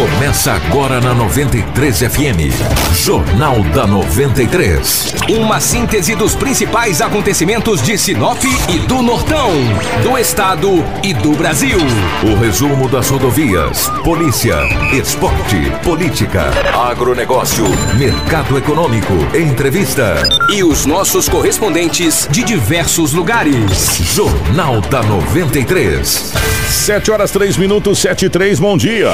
Começa 0.00 0.52
agora 0.52 0.98
na 0.98 1.12
93 1.12 1.98
FM. 1.98 2.48
Jornal 2.94 3.62
da 3.64 3.86
93. 3.86 5.14
Uma 5.28 5.60
síntese 5.60 6.14
dos 6.14 6.34
principais 6.34 7.02
acontecimentos 7.02 7.82
de 7.82 7.98
Sinop 7.98 8.42
e 8.42 8.78
do 8.78 9.02
Nortão, 9.02 9.50
do 10.02 10.16
estado 10.16 10.82
e 11.02 11.12
do 11.12 11.32
Brasil. 11.32 11.76
O 12.22 12.40
resumo 12.40 12.88
das 12.88 13.10
rodovias, 13.10 13.90
polícia, 14.02 14.56
esporte, 14.90 15.70
política, 15.84 16.44
agronegócio, 16.90 17.66
mercado 17.98 18.56
econômico, 18.56 19.12
entrevista. 19.36 20.26
E 20.50 20.64
os 20.64 20.86
nossos 20.86 21.28
correspondentes 21.28 22.26
de 22.30 22.42
diversos 22.42 23.12
lugares. 23.12 23.98
Jornal 24.14 24.80
da 24.80 25.02
93. 25.02 26.32
7 26.70 27.10
horas 27.10 27.30
3 27.32 27.58
minutos, 27.58 27.98
7 27.98 28.24
e 28.24 28.30
3, 28.30 28.58
bom 28.58 28.78
dia. 28.78 29.10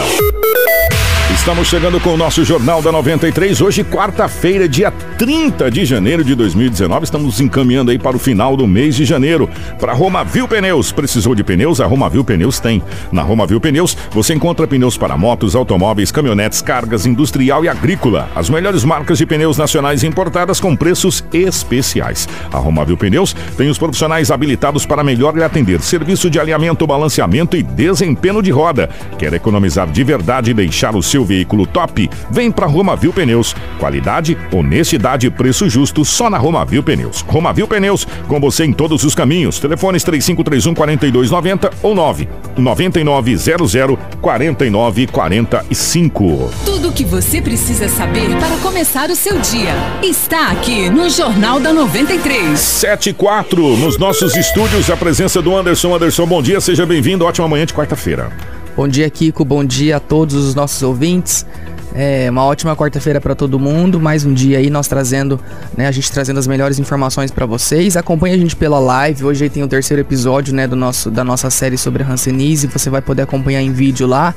Yeah. 0.76 1.05
Estamos 1.46 1.68
chegando 1.68 2.00
com 2.00 2.12
o 2.12 2.16
nosso 2.16 2.44
Jornal 2.44 2.82
da 2.82 2.90
93. 2.90 3.60
Hoje, 3.60 3.84
quarta-feira, 3.84 4.68
dia 4.68 4.90
30 4.90 5.70
de 5.70 5.84
janeiro 5.84 6.24
de 6.24 6.34
2019. 6.34 7.04
Estamos 7.04 7.40
encaminhando 7.40 7.92
aí 7.92 8.00
para 8.00 8.16
o 8.16 8.18
final 8.18 8.56
do 8.56 8.66
mês 8.66 8.96
de 8.96 9.04
janeiro. 9.04 9.48
Para 9.78 9.92
Romavil 9.92 10.48
Pneus. 10.48 10.90
Precisou 10.90 11.36
de 11.36 11.44
pneus? 11.44 11.80
A 11.80 11.86
Romavil 11.86 12.24
Pneus 12.24 12.58
tem. 12.58 12.82
Na 13.12 13.22
Romavil 13.22 13.60
Pneus, 13.60 13.96
você 14.10 14.34
encontra 14.34 14.66
pneus 14.66 14.98
para 14.98 15.16
motos, 15.16 15.54
automóveis, 15.54 16.10
caminhonetes, 16.10 16.60
cargas, 16.60 17.06
industrial 17.06 17.64
e 17.64 17.68
agrícola. 17.68 18.28
As 18.34 18.50
melhores 18.50 18.82
marcas 18.82 19.16
de 19.16 19.24
pneus 19.24 19.56
nacionais 19.56 20.02
importadas 20.02 20.58
com 20.58 20.74
preços 20.74 21.24
especiais. 21.32 22.28
A 22.52 22.58
Romavil 22.58 22.96
Pneus 22.96 23.36
tem 23.56 23.70
os 23.70 23.78
profissionais 23.78 24.32
habilitados 24.32 24.84
para 24.84 25.04
melhor 25.04 25.36
lhe 25.36 25.44
atender. 25.44 25.80
Serviço 25.80 26.28
de 26.28 26.40
alinhamento, 26.40 26.88
balanceamento 26.88 27.56
e 27.56 27.62
desempenho 27.62 28.42
de 28.42 28.50
roda. 28.50 28.90
Quer 29.16 29.32
economizar 29.32 29.86
de 29.88 30.02
verdade 30.02 30.50
e 30.50 30.54
deixar 30.54 30.96
o 30.96 31.02
seu 31.04 31.24
veículo 31.24 31.35
top? 31.44 32.08
Vem 32.30 32.50
para 32.50 32.66
Romavil 32.66 33.12
Pneus. 33.12 33.54
Qualidade, 33.78 34.38
honestidade 34.52 35.26
e 35.26 35.30
preço 35.30 35.68
justo 35.68 36.02
só 36.04 36.30
na 36.30 36.38
Romavil 36.38 36.82
Pneus. 36.82 37.24
Romavil 37.26 37.68
Pneus, 37.68 38.06
com 38.26 38.40
você 38.40 38.64
em 38.64 38.72
todos 38.72 39.04
os 39.04 39.14
caminhos. 39.14 39.58
Telefones 39.58 40.02
3531 40.04 40.74
4290 40.74 41.70
ou 41.82 41.94
9 41.94 42.26
9900 42.56 43.76
4945. 44.20 46.50
Tudo 46.64 46.88
o 46.88 46.92
que 46.92 47.04
você 47.04 47.42
precisa 47.42 47.88
saber 47.88 48.28
para 48.38 48.56
começar 48.58 49.10
o 49.10 49.16
seu 49.16 49.40
dia 49.40 49.74
está 50.02 50.50
aqui 50.50 50.90
no 50.90 51.08
Jornal 51.10 51.60
da 51.60 51.72
93. 51.72 52.58
7 52.58 53.10
e 53.10 53.12
4, 53.12 53.76
nos 53.76 53.98
nossos 53.98 54.34
estúdios, 54.36 54.90
a 54.90 54.96
presença 54.96 55.42
do 55.42 55.56
Anderson. 55.56 55.94
Anderson, 55.94 56.26
bom 56.26 56.42
dia, 56.42 56.60
seja 56.60 56.86
bem-vindo. 56.86 57.24
Ótima 57.24 57.48
manhã 57.48 57.66
de 57.66 57.74
quarta-feira. 57.74 58.30
Bom 58.76 58.86
dia, 58.86 59.08
Kiko. 59.08 59.42
Bom 59.42 59.64
dia 59.64 59.96
a 59.96 60.00
todos 60.00 60.34
os 60.34 60.54
nossos 60.54 60.82
ouvintes. 60.82 61.46
É 61.94 62.28
uma 62.30 62.44
ótima 62.44 62.76
quarta-feira 62.76 63.18
para 63.22 63.34
todo 63.34 63.58
mundo. 63.58 63.98
Mais 63.98 64.26
um 64.26 64.34
dia 64.34 64.58
aí 64.58 64.68
nós 64.68 64.86
trazendo, 64.86 65.40
né, 65.74 65.86
a 65.86 65.90
gente 65.90 66.12
trazendo 66.12 66.38
as 66.38 66.46
melhores 66.46 66.78
informações 66.78 67.30
para 67.30 67.46
vocês. 67.46 67.96
Acompanhe 67.96 68.34
a 68.34 68.38
gente 68.38 68.54
pela 68.54 68.78
live. 68.78 69.24
Hoje 69.24 69.44
aí 69.44 69.48
tem 69.48 69.62
o 69.62 69.66
terceiro 69.66 70.02
episódio, 70.02 70.54
né, 70.54 70.66
do 70.66 70.76
nosso 70.76 71.10
da 71.10 71.24
nossa 71.24 71.48
série 71.48 71.78
sobre 71.78 72.02
a 72.02 72.06
Hanseníase. 72.06 72.66
Você 72.66 72.90
vai 72.90 73.00
poder 73.00 73.22
acompanhar 73.22 73.62
em 73.62 73.72
vídeo 73.72 74.06
lá 74.06 74.34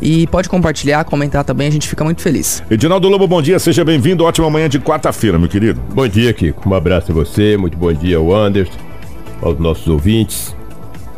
e 0.00 0.26
pode 0.28 0.48
compartilhar, 0.48 1.04
comentar 1.04 1.44
também. 1.44 1.68
A 1.68 1.70
gente 1.70 1.86
fica 1.86 2.02
muito 2.02 2.22
feliz. 2.22 2.62
Edinaldo 2.70 3.10
Lobo, 3.10 3.28
bom 3.28 3.42
dia, 3.42 3.58
seja 3.58 3.84
bem-vindo. 3.84 4.24
Ótima 4.24 4.48
manhã 4.48 4.70
de 4.70 4.80
quarta-feira, 4.80 5.38
meu 5.38 5.50
querido. 5.50 5.78
Bom 5.92 6.08
dia, 6.08 6.32
Kiko. 6.32 6.66
Um 6.66 6.72
abraço 6.72 7.12
a 7.12 7.14
você. 7.14 7.58
Muito 7.58 7.76
bom 7.76 7.92
dia 7.92 8.16
ao 8.16 8.34
Anderson, 8.34 8.72
aos 9.42 9.58
nossos 9.58 9.86
ouvintes. 9.86 10.56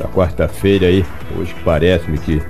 A 0.00 0.08
quarta-feira 0.08 0.86
aí, 0.86 1.04
hoje 1.38 1.54
parece-me 1.64 2.18
que 2.18 2.42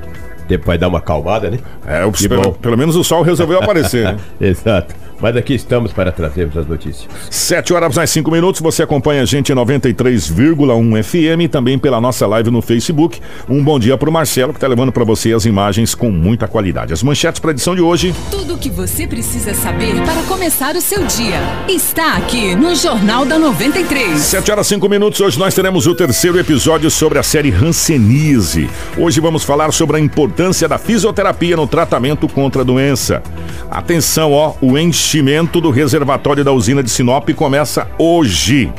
tempo 0.44 0.66
vai 0.66 0.78
dar 0.78 0.88
uma 0.88 1.00
calmada, 1.00 1.50
né? 1.50 1.58
É, 1.86 2.05
o, 2.05 2.12
Que 2.12 2.28
pelo, 2.28 2.42
bom. 2.42 2.52
pelo 2.52 2.77
menos 2.77 2.96
o 2.96 3.05
sol 3.05 3.22
resolveu 3.22 3.58
aparecer, 3.58 4.05
né? 4.05 4.16
Exato. 4.40 4.94
Mas 5.20 5.36
aqui 5.36 5.55
estamos 5.55 5.92
para 5.92 6.12
trazermos 6.12 6.56
as 6.56 6.66
notícias. 6.66 7.08
7 7.30 7.72
horas 7.72 7.96
mais 7.96 8.10
5 8.10 8.30
minutos, 8.30 8.60
você 8.60 8.83
acompanha 8.83 9.22
a 9.22 9.24
gente 9.24 9.52
em 9.52 9.54
93,1 9.54 11.02
FM 11.02 11.42
e 11.42 11.48
também 11.48 11.78
pela 11.78 12.00
nossa 12.00 12.27
live 12.27 12.50
no 12.50 12.60
Facebook. 12.60 13.20
Um 13.48 13.62
bom 13.62 13.78
dia 13.78 13.96
pro 13.96 14.10
Marcelo, 14.12 14.52
que 14.52 14.60
tá 14.60 14.66
levando 14.66 14.92
para 14.92 15.04
você 15.04 15.33
as 15.33 15.46
imagens 15.46 15.94
com 15.94 16.10
muita 16.10 16.46
qualidade. 16.48 16.92
As 16.92 17.02
manchetes 17.02 17.40
para 17.40 17.52
edição 17.52 17.74
de 17.74 17.80
hoje. 17.80 18.14
Tudo 18.30 18.54
o 18.54 18.58
que 18.58 18.68
você 18.68 19.06
precisa 19.06 19.54
saber 19.54 19.94
para 20.02 20.20
começar 20.24 20.74
o 20.74 20.80
seu 20.80 21.04
dia 21.06 21.40
está 21.68 22.16
aqui 22.16 22.54
no 22.54 22.74
Jornal 22.74 23.24
da 23.24 23.38
93. 23.38 24.18
7 24.18 24.50
horas 24.50 24.66
5 24.66 24.88
minutos, 24.88 25.20
hoje 25.20 25.38
nós 25.38 25.54
teremos 25.54 25.86
o 25.86 25.94
terceiro 25.94 26.38
episódio 26.38 26.90
sobre 26.90 27.18
a 27.18 27.22
série 27.22 27.50
Hanseníase. 27.50 28.68
Hoje 28.98 29.20
vamos 29.20 29.44
falar 29.44 29.72
sobre 29.72 29.96
a 29.96 30.00
importância 30.00 30.33
da 30.68 30.78
fisioterapia 30.78 31.56
no 31.56 31.67
tratamento 31.67 32.27
contra 32.28 32.62
a 32.62 32.64
doença. 32.64 33.22
Atenção, 33.70 34.33
ó, 34.33 34.55
o 34.61 34.77
enchimento 34.77 35.61
do 35.61 35.70
reservatório 35.70 36.45
da 36.45 36.52
usina 36.52 36.83
de 36.83 36.90
Sinop 36.90 37.28
começa 37.30 37.86
hoje. 37.98 38.72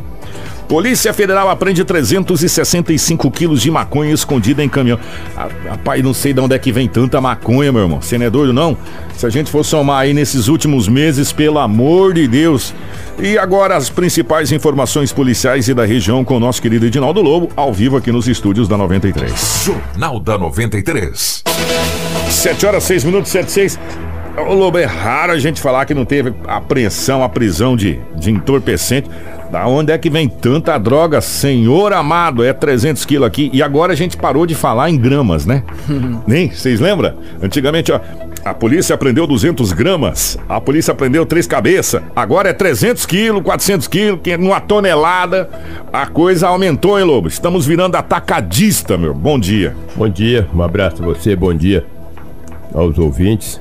Polícia 0.68 1.14
Federal 1.14 1.50
aprende 1.50 1.84
365 1.86 3.30
quilos 3.30 3.62
de 3.62 3.70
maconha 3.70 4.12
escondida 4.12 4.64
em 4.64 4.68
caminhão. 4.68 5.00
Ah, 5.38 5.48
Rapaz, 5.70 6.04
não 6.04 6.14
sei 6.14 6.34
de 6.34 6.40
onde 6.40 6.56
é 6.56 6.60
que 6.60 6.72
vem 6.72 6.88
tanta 6.88 7.22
maconha, 7.22 7.72
meu 7.72 7.84
irmão. 7.84 8.02
Você 8.02 8.18
não 8.18 8.26
é 8.26 8.30
doido, 8.30 8.52
não? 8.52 8.76
Se 9.16 9.26
a 9.26 9.30
gente 9.30 9.52
for 9.52 9.64
somar 9.64 10.00
aí 10.00 10.14
nesses 10.14 10.48
últimos 10.48 10.88
meses, 10.88 11.32
pelo 11.32 11.60
amor 11.60 12.14
de 12.14 12.28
Deus. 12.28 12.74
E 13.18 13.38
agora 13.38 13.78
as 13.78 13.90
principais 13.90 14.52
informações 14.52 15.14
policiais 15.14 15.68
e 15.70 15.74
da 15.74 15.86
região 15.86 16.24
com 16.26 16.36
o 16.36 16.40
nosso 16.40 16.62
querido 16.62 16.86
Edinaldo 16.86 17.22
Lobo, 17.22 17.50
ao 17.56 17.74
vivo 17.74 17.96
aqui 17.96 18.12
nos 18.12 18.28
estúdios 18.28 18.68
da 18.68 18.78
93. 18.78 19.64
Jornal 19.64 20.20
da 20.20 20.38
93. 20.38 21.44
7 22.30 22.66
horas 22.66 22.84
6 22.84 23.04
minutos, 23.06 23.32
7 23.32 23.52
6. 23.52 23.80
Ô 24.38 24.54
Lobo, 24.54 24.78
é 24.78 24.86
raro 24.86 25.32
a 25.32 25.40
gente 25.40 25.62
falar 25.62 25.86
que 25.86 25.94
não 25.94 26.04
teve 26.04 26.34
apreensão, 26.46 27.24
a 27.24 27.30
prisão 27.30 27.76
de, 27.76 28.00
de 28.16 28.32
entorpecente. 28.32 29.10
Da 29.50 29.66
onde 29.68 29.94
é 29.94 29.98
que 29.98 30.10
vem 30.10 30.28
tanta 30.28 30.78
droga, 30.78 31.22
senhor 31.22 31.94
amado? 31.94 32.44
É 32.44 32.52
300 32.52 33.06
quilos 33.06 33.28
aqui. 33.28 33.50
E 33.54 33.64
agora 33.64 33.94
a 33.94 33.96
gente 33.96 34.18
parou 34.18 34.46
de 34.46 34.54
falar 34.54 34.90
em 34.90 34.98
gramas, 34.98 35.46
né? 35.46 35.64
Nem? 36.28 36.52
Vocês 36.52 36.82
lembram? 36.82 37.14
Antigamente, 37.42 37.92
ó, 37.92 38.02
a 38.44 38.54
polícia 38.54 38.98
prendeu 38.98 39.26
200 39.26 39.72
gramas, 39.72 40.38
a 40.50 40.60
polícia 40.60 40.94
prendeu 40.94 41.26
três 41.26 41.48
cabeças. 41.48 42.02
Agora 42.14 42.50
é 42.50 42.54
300 42.54 43.06
quilos, 43.06 43.42
400 43.42 43.88
quilos, 43.88 44.20
que 44.22 44.32
é 44.32 44.38
numa 44.38 44.60
tonelada. 44.60 45.50
A 45.94 46.06
coisa 46.08 46.50
aumentou, 46.50 47.00
hein, 47.00 47.06
Lobo? 47.06 47.30
Estamos 47.30 47.66
virando 47.66 47.96
atacadista, 47.96 48.98
meu. 48.98 49.14
Bom 49.14 49.40
dia. 49.40 49.76
Bom 49.96 50.10
dia, 50.10 50.48
um 50.54 50.62
abraço 50.62 51.02
a 51.02 51.06
você, 51.06 51.36
bom 51.36 51.54
dia 51.54 51.86
aos 52.76 53.00
ouvintes, 53.00 53.60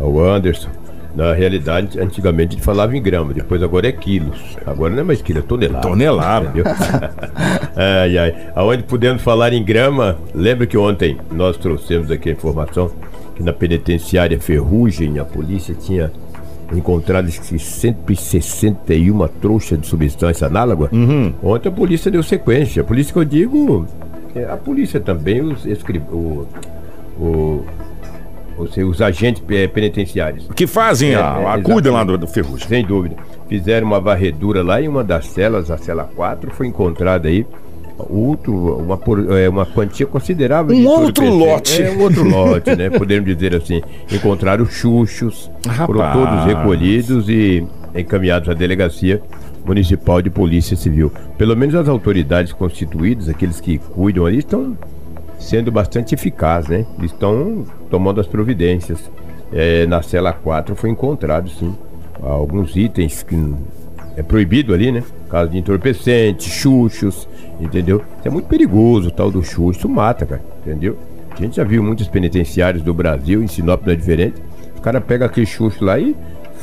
ao 0.00 0.18
Anderson. 0.18 0.68
Na 1.14 1.32
realidade, 1.32 1.98
antigamente 1.98 2.50
a 2.50 2.52
gente 2.58 2.64
falava 2.64 2.96
em 2.96 3.02
grama, 3.02 3.34
depois 3.34 3.60
agora 3.64 3.88
é 3.88 3.92
quilos. 3.92 4.56
Agora 4.64 4.92
não 4.94 5.00
é 5.00 5.02
mais 5.02 5.20
quilo, 5.20 5.40
é 5.40 5.42
tonelada. 5.42 5.88
Tonelada. 5.88 6.46
Entendeu? 6.46 6.64
ai, 7.76 8.16
ai. 8.16 8.34
Aonde 8.54 8.84
podemos 8.84 9.20
falar 9.20 9.52
em 9.52 9.62
grama, 9.64 10.16
lembra 10.32 10.66
que 10.68 10.78
ontem 10.78 11.18
nós 11.32 11.56
trouxemos 11.56 12.12
aqui 12.12 12.28
a 12.28 12.32
informação 12.32 12.92
que 13.34 13.42
na 13.42 13.52
penitenciária 13.52 14.38
Ferrugem 14.38 15.18
a 15.18 15.24
polícia 15.24 15.74
tinha 15.74 16.12
encontrado 16.72 17.26
esses 17.26 17.60
161 17.64 19.26
trouxas 19.40 19.80
de 19.80 19.88
substância 19.88 20.46
análoga. 20.46 20.88
Ontem 21.42 21.68
a 21.68 21.72
polícia 21.72 22.08
deu 22.08 22.22
sequência. 22.22 22.82
A 22.82 22.84
polícia 22.84 23.12
que 23.12 23.18
eu 23.18 23.24
digo, 23.24 23.84
é 24.32 24.44
a 24.44 24.56
polícia 24.56 25.00
também, 25.00 25.40
os, 25.40 25.66
escri- 25.66 26.00
o, 26.12 26.46
os 28.60 29.02
agentes 29.02 29.42
penitenciários. 29.72 30.48
Que 30.54 30.66
fazem 30.66 31.14
a, 31.14 31.36
É, 31.38 31.42
é, 31.42 31.46
a 31.48 31.62
cuida 31.62 31.92
lá 31.92 32.04
do, 32.04 32.16
do 32.18 32.26
Ferrugem. 32.26 32.68
Sem 32.68 32.84
dúvida. 32.84 33.16
Fizeram 33.48 33.86
uma 33.86 34.00
varredura 34.00 34.62
lá 34.62 34.80
em 34.80 34.88
uma 34.88 35.02
das 35.02 35.26
celas, 35.26 35.70
a 35.70 35.78
cela 35.78 36.04
4, 36.14 36.50
foi 36.52 36.66
encontrada 36.66 37.28
aí 37.28 37.46
outro, 38.08 38.78
uma, 38.78 38.98
é, 39.36 39.48
uma 39.48 39.66
quantia 39.66 40.06
considerável 40.06 40.74
Um 40.74 40.80
de 40.80 40.86
outro 40.86 41.28
lote. 41.28 41.82
É, 41.82 41.90
um 41.90 42.00
outro 42.00 42.28
lote, 42.28 42.74
né? 42.74 42.88
Podemos 42.90 43.26
dizer 43.26 43.54
assim. 43.54 43.82
Encontraram 44.10 44.64
chuchos, 44.66 45.50
foram 45.86 46.00
Rapaz. 46.00 46.12
todos 46.14 46.44
recolhidos 46.44 47.28
e 47.28 47.66
encaminhados 47.94 48.48
à 48.48 48.54
delegacia 48.54 49.20
municipal 49.64 50.22
de 50.22 50.30
polícia 50.30 50.76
civil. 50.76 51.12
Pelo 51.36 51.56
menos 51.56 51.74
as 51.74 51.88
autoridades 51.88 52.52
constituídas, 52.52 53.28
aqueles 53.28 53.60
que 53.60 53.78
cuidam 53.78 54.24
ali, 54.26 54.38
estão 54.38 54.76
sendo 55.40 55.72
bastante 55.72 56.14
eficazes, 56.14 56.68
né? 56.70 56.86
Estão 57.02 57.64
tomando 57.90 58.20
as 58.20 58.26
providências. 58.26 59.10
É, 59.52 59.84
na 59.86 60.00
cela 60.00 60.32
4 60.32 60.76
foi 60.76 60.90
encontrado, 60.90 61.50
sim, 61.50 61.74
alguns 62.22 62.76
itens 62.76 63.24
que 63.24 63.36
é 64.16 64.22
proibido 64.22 64.72
ali, 64.72 64.92
né? 64.92 65.02
Caso 65.28 65.50
de 65.50 65.58
entorpecentes, 65.58 66.46
chuchos, 66.46 67.28
entendeu? 67.58 67.96
Isso 68.18 68.28
é 68.28 68.30
muito 68.30 68.46
perigoso, 68.46 69.08
o 69.08 69.10
tal 69.10 69.28
do 69.28 69.42
chucho, 69.42 69.78
isso 69.78 69.88
mata, 69.88 70.24
cara, 70.24 70.42
entendeu? 70.64 70.96
A 71.32 71.42
gente 71.42 71.56
já 71.56 71.64
viu 71.64 71.82
muitos 71.82 72.06
penitenciários 72.06 72.82
do 72.82 72.94
Brasil, 72.94 73.42
em 73.42 73.48
Sinop 73.48 73.84
não 73.84 73.92
é 73.92 73.96
diferente. 73.96 74.40
O 74.76 74.80
cara 74.80 75.00
pega 75.00 75.26
aquele 75.26 75.46
chucho 75.46 75.84
lá 75.84 75.98
e 75.98 76.14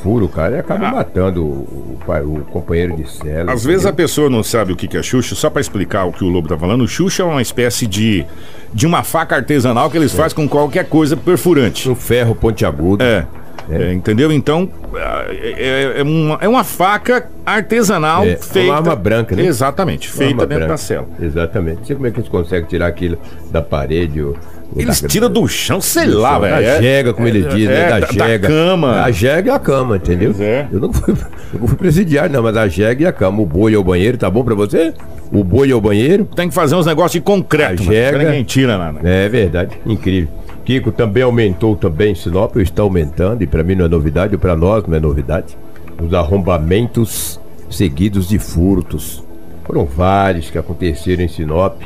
fura 0.01 0.25
o 0.25 0.29
cara 0.29 0.55
e 0.55 0.59
acaba 0.59 0.91
matando 0.91 1.43
o, 1.43 1.97
o, 2.07 2.37
o 2.37 2.45
companheiro 2.45 2.95
de 2.95 3.09
cela. 3.09 3.51
Às 3.51 3.63
vezes 3.63 3.85
a 3.85 3.93
pessoa 3.93 4.29
não 4.29 4.43
sabe 4.43 4.73
o 4.73 4.75
que 4.75 4.97
é 4.97 5.03
Xuxa, 5.03 5.35
só 5.35 5.49
pra 5.49 5.61
explicar 5.61 6.05
o 6.05 6.11
que 6.11 6.23
o 6.23 6.29
Lobo 6.29 6.47
tá 6.47 6.57
falando, 6.57 6.83
o 6.83 6.87
Xuxa 6.87 7.23
é 7.23 7.25
uma 7.25 7.41
espécie 7.41 7.87
de, 7.87 8.25
de 8.73 8.85
uma 8.85 9.03
faca 9.03 9.35
artesanal 9.35 9.89
que 9.89 9.97
eles 9.97 10.13
fazem 10.13 10.35
com 10.35 10.47
qualquer 10.47 10.87
coisa 10.87 11.15
perfurante. 11.15 11.89
Um 11.89 11.95
ferro 11.95 12.35
pontiagudo. 12.35 13.03
É. 13.03 13.25
É, 13.69 13.93
entendeu? 13.93 14.31
Então, 14.31 14.69
é, 14.95 15.93
é- 15.97 15.99
é 15.99 16.03
uma, 16.03 16.37
é 16.41 16.47
uma 16.47 16.63
faca 16.63 17.27
artesanal 17.45 18.23
É, 18.25 18.35
feita. 18.37 18.69
uma 18.69 18.77
arma 18.77 18.95
branca, 18.95 19.35
né? 19.35 19.43
Exatamente, 19.45 20.07
Uma 20.09 20.17
feita 20.17 20.33
dentro 20.45 20.47
branca. 20.55 20.67
da 20.67 20.77
cela. 20.77 21.07
Exatamente. 21.21 21.77
Não 21.79 21.85
sei 21.85 21.95
como 21.95 22.07
é 22.07 22.11
que 22.11 22.19
eles 22.19 22.29
conseguem 22.29 22.65
tirar 22.67 22.87
aquilo 22.87 23.17
da 23.51 23.61
parede. 23.61 24.21
Ou, 24.21 24.29
ou 24.29 24.37
Eles 24.81 25.01
da- 25.01 25.07
tiram 25.07 25.29
do 25.29 25.47
chão, 25.47 25.81
sei 25.81 26.07
do 26.07 26.19
lá, 26.19 26.39
velho. 26.39 26.55
Da 26.55 26.61
É- 26.61 26.81
jega, 26.81 27.13
como 27.13 27.27
ele 27.27 27.41
diz, 27.43 27.67
é, 27.69 27.71
né? 27.73 27.89
Da, 27.89 27.99
da- 27.99 28.07
da 28.07 28.27
jega. 28.27 28.47
cama. 28.47 29.01
A 29.03 29.11
jega 29.11 29.47
e 29.49 29.51
a 29.53 29.59
cama, 29.59 29.97
entendeu? 29.97 30.33
É. 30.39 30.67
Eu 30.71 30.79
não 30.79 30.93
fui, 30.93 31.13
eu 31.59 31.67
fui 31.67 31.77
presidiário, 31.77 32.31
não, 32.31 32.43
mas 32.43 32.55
a 32.55 32.67
jega 32.67 33.03
e 33.03 33.05
a 33.05 33.11
cama. 33.11 33.41
O 33.41 33.45
boi 33.45 33.73
é 33.73 33.77
o 33.77 33.83
banheiro, 33.83 34.17
tá 34.17 34.29
bom 34.29 34.43
pra 34.43 34.55
você? 34.55 34.93
O 35.31 35.43
boi 35.43 35.69
é 35.71 35.75
o 35.75 35.81
banheiro. 35.81 36.23
Tem 36.23 36.47
que 36.47 36.55
fazer 36.55 36.75
uns 36.75 36.85
negócios 36.85 37.11
de 37.13 37.21
concreto, 37.21 37.81
A 37.83 37.85
jega. 37.85 38.17
ninguém 38.17 38.43
tira 38.43 38.77
nada. 38.77 38.99
É 39.03 39.27
verdade, 39.27 39.77
incrível. 39.85 40.29
Kiko 40.67 40.91
também 40.91 41.23
aumentou 41.23 41.77
também 41.77 42.11
em 42.11 42.15
Sinop, 42.15 42.57
está 42.57 42.81
aumentando, 42.81 43.41
e 43.41 43.47
para 43.47 43.63
mim 43.63 43.73
não 43.73 43.85
é 43.85 43.87
novidade, 43.87 44.37
para 44.37 44.53
nós 44.53 44.85
não 44.85 44.97
é 44.97 44.99
novidade. 44.99 45.57
Os 45.97 46.13
arrombamentos 46.13 47.39
seguidos 47.69 48.27
de 48.27 48.37
furtos. 48.37 49.23
Foram 49.63 49.85
vários 49.85 50.49
que 50.49 50.57
aconteceram 50.57 51.23
em 51.23 51.29
Sinop 51.29 51.81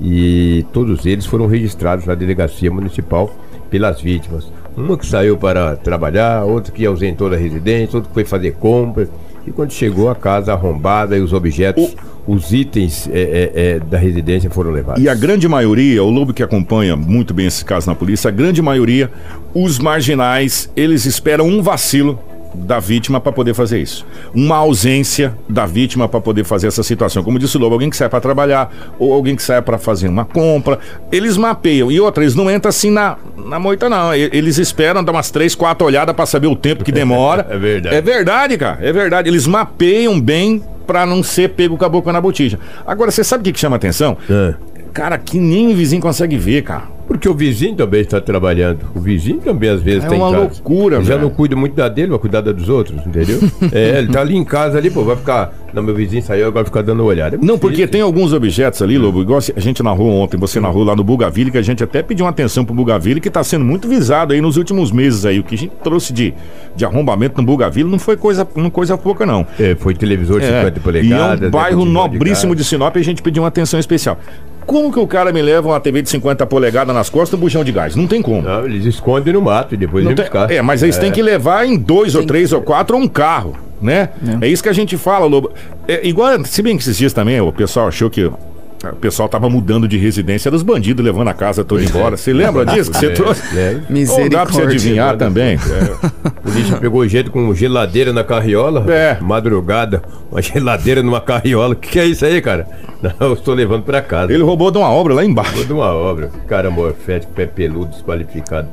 e 0.00 0.66
todos 0.72 1.06
eles 1.06 1.24
foram 1.26 1.46
registrados 1.46 2.06
na 2.06 2.16
delegacia 2.16 2.72
municipal 2.72 3.32
pelas 3.70 4.00
vítimas. 4.00 4.50
Uma 4.76 4.98
que 4.98 5.06
saiu 5.06 5.36
para 5.36 5.76
trabalhar, 5.76 6.42
outra 6.42 6.72
que 6.72 6.84
ausentou 6.84 7.30
da 7.30 7.36
residência, 7.36 7.98
outra 7.98 8.08
que 8.08 8.14
foi 8.14 8.24
fazer 8.24 8.54
compra. 8.54 9.08
E 9.46 9.52
quando 9.52 9.72
chegou 9.72 10.08
a 10.08 10.14
casa 10.14 10.52
arrombada 10.52 11.16
e 11.16 11.20
os 11.20 11.32
objetos, 11.32 11.94
os 12.26 12.52
itens 12.52 13.08
é, 13.12 13.12
é, 13.12 13.52
é, 13.54 13.78
da 13.78 13.98
residência 13.98 14.48
foram 14.50 14.70
levados. 14.70 15.02
E 15.02 15.08
a 15.08 15.14
grande 15.14 15.46
maioria, 15.46 16.02
o 16.02 16.10
Lobo 16.10 16.32
que 16.32 16.42
acompanha 16.42 16.96
muito 16.96 17.34
bem 17.34 17.46
esse 17.46 17.64
caso 17.64 17.86
na 17.86 17.94
polícia, 17.94 18.28
a 18.28 18.32
grande 18.32 18.62
maioria, 18.62 19.10
os 19.54 19.78
marginais, 19.78 20.70
eles 20.74 21.04
esperam 21.04 21.46
um 21.46 21.62
vacilo 21.62 22.18
da 22.54 22.78
vítima 22.78 23.20
para 23.20 23.32
poder 23.32 23.54
fazer 23.54 23.80
isso. 23.80 24.06
Uma 24.34 24.56
ausência 24.56 25.36
da 25.48 25.66
vítima 25.66 26.08
para 26.08 26.20
poder 26.20 26.44
fazer 26.44 26.68
essa 26.68 26.82
situação. 26.82 27.22
Como 27.22 27.38
disse 27.38 27.56
o 27.56 27.60
Lobo, 27.60 27.74
alguém 27.74 27.90
que 27.90 27.96
sai 27.96 28.08
para 28.08 28.20
trabalhar 28.20 28.72
ou 28.98 29.12
alguém 29.12 29.34
que 29.36 29.42
sai 29.42 29.60
para 29.60 29.78
fazer 29.78 30.08
uma 30.08 30.24
compra, 30.24 30.78
eles 31.10 31.36
mapeiam. 31.36 31.90
E 31.90 32.00
outra, 32.00 32.22
eles 32.22 32.34
não 32.34 32.50
entram 32.50 32.68
assim 32.68 32.90
na, 32.90 33.16
na 33.36 33.58
moita, 33.58 33.88
não. 33.88 34.14
Eles 34.14 34.58
esperam 34.58 35.02
dar 35.02 35.12
umas 35.12 35.30
três, 35.30 35.54
quatro 35.54 35.86
olhadas 35.86 36.14
para 36.14 36.26
saber 36.26 36.46
o 36.46 36.56
tempo 36.56 36.84
que 36.84 36.92
demora. 36.92 37.46
É 37.54 37.58
verdade. 37.58 37.96
É 37.96 38.00
verdade, 38.00 38.58
cara. 38.58 38.78
É 38.80 38.92
verdade. 38.92 39.28
Eles 39.28 39.46
mapeiam 39.46 40.20
bem 40.20 40.62
para 40.86 41.06
não 41.06 41.22
ser 41.22 41.50
pego 41.50 41.76
com 41.76 41.84
a 41.84 41.88
boca 41.88 42.12
na 42.12 42.20
botija. 42.20 42.58
Agora, 42.86 43.10
você 43.10 43.22
sabe 43.24 43.42
o 43.42 43.44
que, 43.44 43.52
que 43.52 43.60
chama 43.60 43.76
atenção? 43.76 44.16
É. 44.28 44.54
Cara, 44.94 45.18
que 45.18 45.38
nem 45.38 45.72
o 45.72 45.74
vizinho 45.76 46.00
consegue 46.00 46.36
ver, 46.38 46.62
cara. 46.62 46.94
Porque 47.06 47.28
o 47.28 47.34
vizinho 47.34 47.74
também 47.74 48.00
está 48.00 48.18
trabalhando. 48.18 48.78
O 48.94 48.98
vizinho 49.00 49.38
também 49.38 49.68
às 49.68 49.82
vezes 49.82 50.04
É 50.04 50.08
tem 50.08 50.16
uma 50.16 50.30
loucura, 50.30 51.02
Já 51.02 51.16
velho. 51.16 51.22
não 51.28 51.30
cuida 51.30 51.54
muito 51.54 51.74
da 51.74 51.86
dele, 51.86 52.08
vai 52.08 52.18
cuidar 52.18 52.40
da 52.40 52.50
dos 52.50 52.66
outros, 52.70 52.98
entendeu? 53.06 53.40
é, 53.72 53.98
ele 53.98 54.08
tá 54.10 54.22
ali 54.22 54.34
em 54.34 54.44
casa 54.44 54.78
ali, 54.78 54.88
pô, 54.88 55.04
vai 55.04 55.14
ficar. 55.16 55.52
Não, 55.74 55.82
meu 55.82 55.94
vizinho 55.94 56.22
saiu, 56.22 56.46
agora 56.46 56.62
vai 56.62 56.64
ficar 56.64 56.80
dando 56.80 57.00
uma 57.00 57.08
olhada. 57.10 57.36
É 57.36 57.38
Não, 57.44 57.58
porque 57.58 57.76
difícil. 57.76 57.92
tem 57.92 58.00
alguns 58.00 58.32
objetos 58.32 58.80
ali, 58.80 58.96
Lobo, 58.96 59.20
igual 59.20 59.38
a 59.54 59.60
gente 59.60 59.82
narrou 59.82 60.08
ontem, 60.12 60.38
você 60.38 60.58
narrou 60.60 60.82
lá 60.82 60.96
no 60.96 61.04
Bugaville, 61.04 61.50
que 61.50 61.58
a 61.58 61.62
gente 61.62 61.84
até 61.84 62.02
pediu 62.02 62.24
uma 62.24 62.30
atenção 62.30 62.64
pro 62.64 62.74
Bugaville, 62.74 63.20
que 63.20 63.28
tá 63.28 63.44
sendo 63.44 63.64
muito 63.66 63.86
visado 63.86 64.32
aí 64.32 64.40
nos 64.40 64.56
últimos 64.56 64.90
meses 64.90 65.26
aí. 65.26 65.40
O 65.40 65.42
que 65.44 65.56
a 65.56 65.58
gente 65.58 65.72
trouxe 65.82 66.10
de, 66.12 66.32
de 66.74 66.86
arrombamento 66.86 67.36
no 67.38 67.46
Bugaville 67.46 67.90
não 67.90 67.98
foi 67.98 68.16
coisa, 68.16 68.48
não 68.56 68.70
coisa 68.70 68.96
pouca, 68.96 69.26
não. 69.26 69.46
É, 69.60 69.74
foi 69.74 69.94
televisor 69.94 70.40
de 70.40 70.46
É, 70.46 70.60
50 70.60 70.78
e 70.78 70.82
polegadas. 70.82 71.40
é 71.42 71.42
um 71.42 71.44
né, 71.46 71.50
bairro 71.50 71.84
nobríssimo 71.84 72.54
de, 72.54 72.62
casa. 72.62 72.70
Sinop 72.70 72.96
e 72.96 73.00
a 73.00 73.04
gente 73.04 73.20
pediu 73.20 73.42
uma 73.42 73.48
atenção 73.48 73.78
especial. 73.78 74.18
Como 74.66 74.92
que 74.92 74.98
o 74.98 75.06
cara 75.06 75.32
me 75.32 75.42
leva 75.42 75.68
uma 75.68 75.78
TV 75.80 76.02
de 76.02 76.10
50 76.10 76.46
polegadas 76.46 76.94
nas 76.94 77.08
costas 77.10 77.32
e 77.32 77.36
um 77.36 77.40
bujão 77.40 77.62
de 77.64 77.70
gás? 77.72 77.94
Não 77.96 78.06
tem 78.06 78.22
como. 78.22 78.42
Não, 78.42 78.64
eles 78.64 78.84
escondem 78.86 79.32
no 79.34 79.42
mato 79.42 79.74
e 79.74 79.76
depois 79.76 80.02
Não 80.04 80.08
vem 80.10 80.16
tem- 80.16 80.24
buscar. 80.24 80.50
é, 80.50 80.62
mas 80.62 80.82
aí 80.82 80.92
você 80.92 81.00
tem 81.00 81.12
que 81.12 81.22
levar 81.22 81.66
em 81.66 81.76
dois 81.76 82.14
ou 82.14 82.24
três 82.24 82.52
ou 82.52 82.60
quatro 82.62 82.96
ou 82.96 83.02
um 83.02 83.08
carro, 83.08 83.56
né? 83.80 84.08
É. 84.40 84.48
isso 84.48 84.62
que 84.62 84.68
a 84.68 84.72
gente 84.72 84.96
fala, 84.96 85.26
Lobo. 85.26 85.50
É, 85.86 86.06
igual, 86.06 86.44
se 86.44 86.62
bem 86.62 86.76
que 86.76 86.82
esses 86.82 86.96
dias 86.96 87.12
também 87.12 87.40
o 87.40 87.52
pessoal 87.52 87.88
achou 87.88 88.08
que 88.08 88.24
o 88.24 88.96
pessoal 89.00 89.28
tava 89.30 89.48
mudando 89.48 89.88
de 89.88 89.96
residência, 89.96 90.48
era 90.50 90.56
os 90.56 90.62
bandidos 90.62 91.02
levando 91.02 91.28
a 91.28 91.32
casa 91.34 91.64
toda 91.64 91.82
embora. 91.82 92.16
Você 92.18 92.32
lembra 92.34 92.66
disso 92.66 92.90
que 92.90 92.98
você 92.98 93.06
É, 93.06 93.10
trouxe? 93.10 93.58
é. 93.58 93.70
Ou 93.70 93.78
dá 93.78 93.80
pra 93.80 93.88
você 93.88 93.92
Misericórdia. 93.92 94.64
adivinhar 94.64 95.16
também. 95.16 95.58
Polícia 96.42 96.63
pegou 96.84 97.08
jeito 97.08 97.30
com 97.30 97.54
geladeira 97.54 98.12
na 98.12 98.22
carriola. 98.22 98.84
É. 98.92 99.16
Madrugada, 99.18 100.02
uma 100.30 100.42
geladeira 100.42 101.02
numa 101.02 101.18
carriola. 101.18 101.72
O 101.72 101.76
que, 101.76 101.92
que 101.92 101.98
é 101.98 102.04
isso 102.04 102.26
aí, 102.26 102.42
cara? 102.42 102.68
Não, 103.00 103.28
eu 103.28 103.32
estou 103.32 103.54
levando 103.54 103.84
pra 103.84 104.02
casa. 104.02 104.30
Ele 104.30 104.42
roubou 104.42 104.70
de 104.70 104.76
uma 104.76 104.90
obra 104.90 105.14
lá 105.14 105.24
embaixo. 105.24 105.56
Toda 105.56 105.72
uma 105.72 105.90
obra. 105.94 106.30
Cara 106.46 106.70
morfético, 106.70 107.32
pé 107.32 107.46
peludo, 107.46 107.92
desqualificado. 107.92 108.68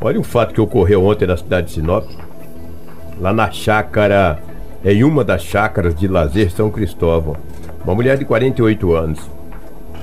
Olha 0.00 0.20
um 0.20 0.22
fato 0.22 0.54
que 0.54 0.60
ocorreu 0.60 1.04
ontem 1.04 1.26
na 1.26 1.36
cidade 1.36 1.66
de 1.66 1.72
Sinop. 1.72 2.04
Lá 3.20 3.32
na 3.32 3.50
chácara, 3.50 4.38
em 4.84 5.02
uma 5.02 5.24
das 5.24 5.42
chácaras 5.42 5.92
de 5.96 6.06
lazer 6.06 6.52
São 6.52 6.70
Cristóvão. 6.70 7.34
Uma 7.84 7.96
mulher 7.96 8.16
de 8.16 8.24
48 8.24 8.94
anos. 8.94 9.18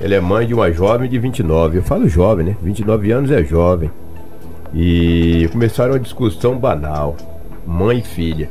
Ela 0.02 0.16
é 0.16 0.20
mãe 0.20 0.46
de 0.46 0.52
uma 0.52 0.70
jovem 0.70 1.08
de 1.08 1.18
29. 1.18 1.78
Eu 1.78 1.82
falo 1.82 2.06
jovem, 2.10 2.44
né? 2.44 2.56
29 2.62 3.10
anos 3.10 3.30
é 3.30 3.42
jovem. 3.42 3.90
E 4.74 5.48
começaram 5.50 5.92
uma 5.94 6.00
discussão 6.00 6.58
banal. 6.58 7.16
Mãe 7.66 7.98
e 7.98 8.02
filha. 8.02 8.48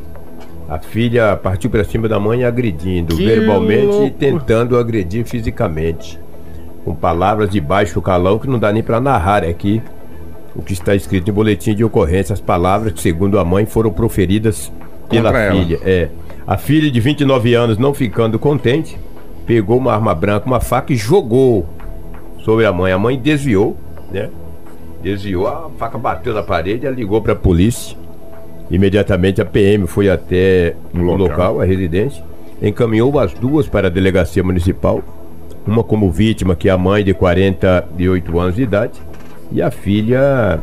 A 0.69 0.80
filha 0.80 1.36
partiu 1.36 1.69
para 1.69 1.83
cima 1.83 2.07
da 2.07 2.19
mãe 2.19 2.44
agredindo, 2.44 3.15
Que 3.15 3.25
verbalmente 3.25 3.86
louco. 3.86 4.06
e 4.07 4.12
tentando 4.12 4.77
agredir 4.77 5.25
fisicamente. 5.25 6.19
Com 6.86 6.95
palavras 6.95 7.50
de 7.50 7.60
baixo 7.62 8.01
calão 8.01 8.39
que 8.39 8.48
não 8.48 8.57
dá 8.60 8.71
nem 8.71 8.81
para 8.83 9.00
narrar 9.00 9.44
aqui. 9.44 9.81
O 10.56 10.62
que 10.62 10.74
está 10.74 10.95
escrito 10.95 11.30
em 11.30 11.33
boletim 11.33 11.74
de 11.75 11.83
ocorrência, 11.83 12.33
as 12.33 12.39
palavras 12.39 12.94
que, 12.94 13.01
segundo 13.01 13.39
a 13.39 13.45
mãe, 13.45 13.65
foram 13.65 13.92
proferidas 13.92 14.71
pela 15.10 15.30
Contra 15.30 15.44
ela. 15.44 15.56
filha. 15.63 15.80
É. 15.83 16.10
A 16.45 16.57
filha 16.57 16.92
de 16.92 17.00
29 17.00 17.54
anos, 17.56 17.77
não 17.77 17.94
ficando 17.94 18.38
contente, 18.38 18.98
pegou 19.45 19.77
uma 19.77 19.94
arma 19.94 20.13
branca, 20.13 20.45
uma 20.45 20.60
faca 20.60 20.94
e 20.94 20.95
jogou 20.95 21.65
sobre 22.44 22.65
a 22.65 22.74
mãe. 22.74 22.92
A 22.92 23.00
mãe 23.00 23.18
desviou, 23.18 23.77
né? 24.12 24.30
Desviou, 25.01 25.48
a 25.48 25.69
faca 25.77 25.98
bateu 25.98 26.33
na 26.33 26.44
parede, 26.44 26.86
ela 26.86 26.95
ligou 26.95 27.21
para 27.21 27.33
a 27.33 27.36
polícia. 27.36 27.98
Imediatamente 28.74 29.40
a 29.40 29.46
PM 29.46 29.86
foi 29.86 30.10
até 30.10 30.74
o 30.92 30.98
local. 30.98 31.18
local, 31.18 31.62
a 31.62 31.64
residência, 31.64 32.24
encaminhou 32.60 33.20
as 33.20 33.31
duas 33.31 33.68
para 33.68 33.86
a 33.86 33.90
delegacia 33.90 34.44
municipal, 34.44 35.03
uma 35.65 35.84
como 35.84 36.10
vítima, 36.10 36.56
que 36.56 36.68
é 36.68 36.72
a 36.72 36.77
mãe 36.77 37.03
de 37.03 37.13
48 37.13 38.39
anos 38.39 38.56
de 38.56 38.63
idade, 38.63 39.00
e 39.51 39.62
a 39.62 39.70
filha 39.70 40.60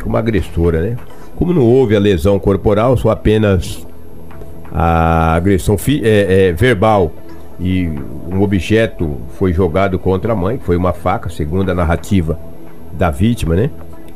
como 0.00 0.16
agressora, 0.16 0.82
né? 0.82 0.96
Como 1.34 1.52
não 1.52 1.62
houve 1.62 1.96
a 1.96 1.98
lesão 1.98 2.38
corporal, 2.38 2.96
só 2.96 3.10
apenas 3.10 3.84
a 4.70 5.34
agressão 5.34 5.76
é, 6.00 6.48
é, 6.48 6.52
verbal 6.52 7.10
e 7.58 7.88
um 8.30 8.40
objeto 8.40 9.16
foi 9.36 9.52
jogado 9.52 9.98
contra 9.98 10.32
a 10.32 10.36
mãe, 10.36 10.58
que 10.58 10.64
foi 10.64 10.76
uma 10.76 10.92
faca, 10.92 11.28
segundo 11.28 11.70
a 11.70 11.74
narrativa 11.74 12.38
da 12.92 13.10
vítima, 13.10 13.56
né? 13.56 13.68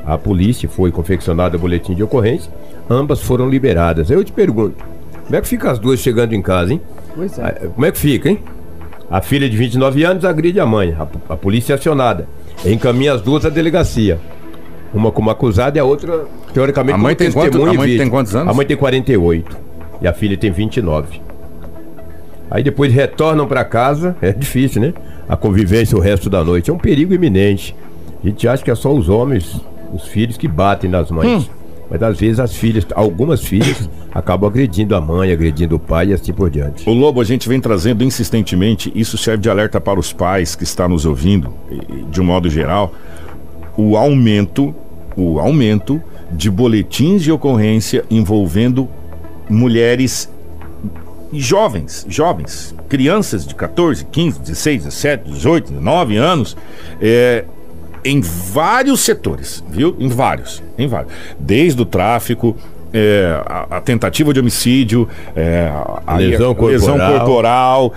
A 0.04 0.16
polícia 0.16 0.68
foi 0.68 0.92
confeccionado 0.92 1.56
o 1.56 1.60
boletim 1.60 1.92
de 1.92 2.04
ocorrência, 2.04 2.52
ambas 2.88 3.20
foram 3.22 3.48
liberadas. 3.48 4.10
Eu 4.10 4.22
te 4.24 4.32
pergunto, 4.32 4.76
como 5.24 5.36
é 5.36 5.40
que 5.40 5.48
fica 5.48 5.70
as 5.70 5.78
duas 5.78 6.00
chegando 6.00 6.32
em 6.34 6.42
casa, 6.42 6.72
hein? 6.72 6.80
Pois 7.14 7.38
é. 7.38 7.42
Ah, 7.42 7.68
Como 7.74 7.86
é 7.86 7.90
que 7.92 7.98
fica, 7.98 8.28
hein? 8.28 8.38
A 9.10 9.20
filha 9.20 9.48
de 9.48 9.56
29 9.56 10.02
anos 10.04 10.24
agride 10.24 10.58
a 10.60 10.66
mãe, 10.66 10.94
a, 10.98 11.02
a 11.32 11.36
polícia 11.36 11.72
é 11.72 11.76
acionada, 11.76 12.28
encaminha 12.64 13.12
as 13.14 13.20
duas 13.22 13.44
à 13.44 13.48
delegacia. 13.48 14.18
Uma 14.92 15.12
como 15.12 15.30
acusada 15.30 15.76
e 15.78 15.80
a 15.80 15.84
outra, 15.84 16.24
teoricamente, 16.54 16.94
A 16.94 16.98
mãe 16.98 17.14
como 17.14 17.18
tem 17.18 17.32
quanto- 17.32 17.44
testemunha 17.50 17.70
a 17.70 17.74
e 17.74 17.78
mãe 17.78 17.96
tem 17.98 18.08
quantos 18.08 18.34
anos? 18.34 18.48
A 18.52 18.54
mãe 18.54 18.66
tem 18.66 18.76
48 18.76 19.56
e 20.00 20.08
a 20.08 20.12
filha 20.12 20.36
tem 20.36 20.50
29. 20.50 21.20
Aí 22.50 22.62
depois 22.62 22.92
retornam 22.92 23.46
para 23.46 23.64
casa, 23.64 24.16
é 24.22 24.32
difícil, 24.32 24.80
né? 24.80 24.94
A 25.28 25.36
convivência 25.36 25.96
o 25.96 26.00
resto 26.00 26.30
da 26.30 26.42
noite 26.44 26.70
é 26.70 26.72
um 26.72 26.78
perigo 26.78 27.12
iminente. 27.12 27.74
A 28.22 28.26
gente 28.26 28.46
acha 28.48 28.62
que 28.64 28.70
é 28.70 28.74
só 28.74 28.92
os 28.92 29.08
homens, 29.08 29.60
os 29.92 30.04
filhos 30.06 30.36
que 30.36 30.46
batem 30.48 30.88
nas 30.88 31.10
mães. 31.10 31.50
Mas 31.90 32.02
às 32.02 32.18
vezes 32.18 32.40
as 32.40 32.54
filhas, 32.54 32.84
algumas 32.94 33.42
filhas, 33.42 33.88
acabam 34.12 34.48
agredindo 34.48 34.94
a 34.96 35.00
mãe, 35.00 35.32
agredindo 35.32 35.76
o 35.76 35.78
pai 35.78 36.08
e 36.08 36.12
assim 36.12 36.32
por 36.32 36.50
diante. 36.50 36.88
O 36.88 36.92
Lobo, 36.92 37.20
a 37.20 37.24
gente 37.24 37.48
vem 37.48 37.60
trazendo 37.60 38.02
insistentemente, 38.02 38.92
isso 38.94 39.16
serve 39.16 39.42
de 39.42 39.50
alerta 39.50 39.80
para 39.80 39.98
os 39.98 40.12
pais 40.12 40.56
que 40.56 40.64
estão 40.64 40.88
nos 40.88 41.06
ouvindo, 41.06 41.52
de 42.10 42.20
um 42.20 42.24
modo 42.24 42.50
geral, 42.50 42.92
o 43.76 43.96
aumento, 43.96 44.74
o 45.16 45.38
aumento 45.38 46.02
de 46.32 46.50
boletins 46.50 47.22
de 47.22 47.30
ocorrência 47.30 48.04
envolvendo 48.10 48.88
mulheres 49.48 50.28
jovens, 51.32 52.06
jovens, 52.08 52.74
crianças 52.88 53.46
de 53.46 53.54
14, 53.54 54.04
15, 54.06 54.40
16, 54.40 54.84
17, 54.84 55.30
18, 55.30 55.72
19 55.72 56.16
anos, 56.16 56.56
é, 57.00 57.44
em 58.06 58.20
vários 58.20 59.00
setores, 59.00 59.62
viu? 59.68 59.96
Em 59.98 60.08
vários, 60.08 60.62
em 60.78 60.86
vários. 60.86 61.12
Desde 61.38 61.80
o 61.80 61.84
tráfico, 61.84 62.56
é, 62.92 63.40
a, 63.44 63.76
a 63.76 63.80
tentativa 63.80 64.32
de 64.32 64.40
homicídio, 64.40 65.08
é, 65.34 65.70
a, 66.06 66.16
Lesão 66.16 66.56
a 66.56 66.64
lesão 66.66 66.96
corporal. 66.98 67.18
corporal. 67.18 67.94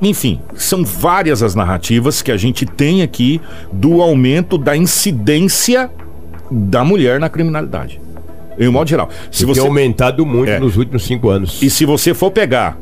Enfim, 0.00 0.40
são 0.54 0.84
várias 0.84 1.42
as 1.42 1.54
narrativas 1.54 2.22
que 2.22 2.30
a 2.30 2.36
gente 2.36 2.64
tem 2.66 3.02
aqui 3.02 3.40
do 3.72 4.00
aumento 4.02 4.56
da 4.58 4.76
incidência 4.76 5.90
da 6.50 6.84
mulher 6.84 7.18
na 7.18 7.28
criminalidade. 7.28 8.00
Em 8.58 8.68
um 8.68 8.72
modo 8.72 8.88
geral. 8.88 9.08
Se 9.30 9.44
Tem 9.44 9.54
você, 9.54 9.60
aumentado 9.60 10.26
muito 10.26 10.50
É. 10.50 10.60
nos 10.60 10.76
últimos 10.76 11.04
cinco 11.04 11.28
anos. 11.30 11.62
e 11.62 11.70
se 11.70 11.84
você 11.86 12.12
for 12.12 12.30
pegar, 12.30 12.78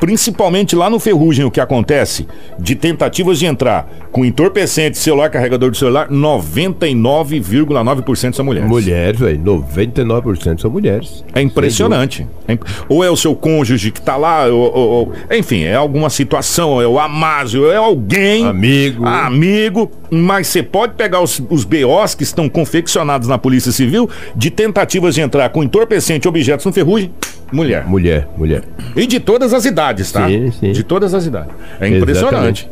principalmente 0.00 0.74
lá 0.74 0.90
no 0.90 0.98
Ferrugem, 0.98 1.44
o 1.44 1.50
que 1.50 1.60
acontece 1.60 2.26
de 2.58 2.74
tentativas 2.74 3.38
de 3.38 3.46
entrar 3.46 3.88
com 4.10 4.24
entorpecente, 4.24 4.98
celular, 4.98 5.30
carregador 5.30 5.70
de 5.70 5.78
celular, 5.78 6.08
99,9% 6.10 8.34
são 8.34 8.44
mulheres. 8.44 8.68
Mulheres, 8.68 9.20
velho, 9.20 9.38
99% 9.40 10.60
são 10.60 10.70
mulheres. 10.70 11.24
É 11.34 11.40
impressionante. 11.40 12.26
É 12.48 12.52
imp- 12.54 12.64
Ou 12.88 13.04
é 13.04 13.10
o 13.10 13.16
seu 13.16 13.34
cônjuge 13.34 13.90
que 13.90 14.00
tá 14.00 14.16
lá, 14.16 14.46
ou, 14.46 14.60
ou- 14.74 14.88
ou- 14.88 15.12
enfim, 15.30 15.64
é 15.64 15.74
alguma 15.74 16.10
situação, 16.10 16.80
é 16.80 16.86
o 16.86 16.98
Amásio, 16.98 17.70
é 17.70 17.76
alguém. 17.76 18.46
Amigo. 18.46 19.06
Amigo. 19.06 19.90
Mas 20.10 20.48
você 20.48 20.62
pode 20.62 20.94
pegar 20.94 21.20
os, 21.20 21.40
os 21.48 21.64
BOs 21.64 22.14
que 22.14 22.22
estão 22.24 22.48
confeccionados 22.48 23.28
na 23.28 23.38
Polícia 23.38 23.70
Civil 23.70 24.08
de 24.34 24.50
tentativas 24.50 25.14
de 25.14 25.20
entrar 25.20 25.48
com 25.50 25.62
entorpecente 25.62 26.26
objetos 26.26 26.66
no 26.66 26.72
ferrugem. 26.72 27.12
Mulher. 27.52 27.84
Mulher, 27.86 28.28
mulher. 28.36 28.62
E 28.94 29.06
de 29.06 29.18
todas 29.18 29.52
as 29.52 29.64
idades, 29.64 30.10
tá? 30.12 30.26
Sim, 30.28 30.50
sim. 30.52 30.72
De 30.72 30.84
todas 30.84 31.14
as 31.14 31.26
idades. 31.26 31.52
É 31.80 31.88
impressionante. 31.88 32.68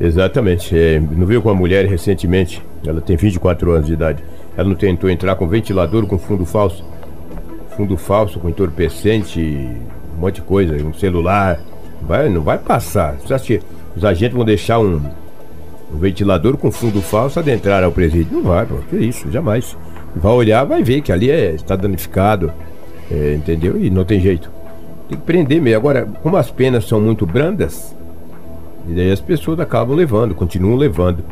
Exatamente. 0.00 0.76
É, 0.76 1.00
não 1.00 1.26
viu 1.26 1.42
com 1.42 1.48
uma 1.48 1.54
mulher 1.54 1.86
recentemente? 1.86 2.62
Ela 2.86 3.00
tem 3.00 3.16
24 3.16 3.72
anos 3.72 3.86
de 3.86 3.92
idade. 3.92 4.22
Ela 4.56 4.68
não 4.68 4.74
tentou 4.74 5.08
entrar 5.08 5.34
com 5.36 5.46
ventilador 5.46 6.06
com 6.06 6.18
fundo 6.18 6.44
falso. 6.44 6.84
Fundo 7.76 7.96
falso, 7.96 8.38
com 8.38 8.48
entorpecente, 8.48 9.40
um 10.16 10.20
monte 10.20 10.36
de 10.36 10.42
coisa, 10.42 10.74
um 10.84 10.92
celular. 10.92 11.60
Vai, 12.02 12.28
não 12.28 12.42
vai 12.42 12.58
passar. 12.58 13.16
Você 13.16 13.32
acha 13.32 13.44
que 13.44 13.60
os 13.96 14.04
agentes 14.04 14.36
vão 14.36 14.44
deixar 14.44 14.78
um, 14.78 15.00
um 15.92 15.98
ventilador 15.98 16.56
com 16.56 16.70
fundo 16.70 17.00
falso 17.00 17.38
adentrar 17.38 17.82
ao 17.82 17.92
presídio? 17.92 18.32
Não 18.32 18.42
vai, 18.42 18.66
pô. 18.66 18.76
Que 18.90 18.96
isso, 18.96 19.30
jamais. 19.30 19.76
Vai 20.14 20.32
olhar, 20.32 20.64
vai 20.64 20.82
ver 20.82 21.00
que 21.00 21.12
ali 21.12 21.30
é, 21.30 21.52
está 21.52 21.76
danificado. 21.76 22.52
É, 23.12 23.34
entendeu? 23.34 23.78
E 23.78 23.90
não 23.90 24.04
tem 24.04 24.18
jeito. 24.18 24.50
Tem 25.08 25.18
que 25.18 25.24
prender 25.24 25.60
mesmo. 25.60 25.76
Agora, 25.76 26.08
como 26.22 26.36
as 26.36 26.50
penas 26.50 26.86
são 26.86 27.00
muito 27.00 27.26
brandas, 27.26 27.94
e 28.88 28.94
daí 28.94 29.12
as 29.12 29.20
pessoas 29.20 29.60
acabam 29.60 29.94
levando, 29.94 30.34
continuam 30.34 30.76
levando. 30.76 31.22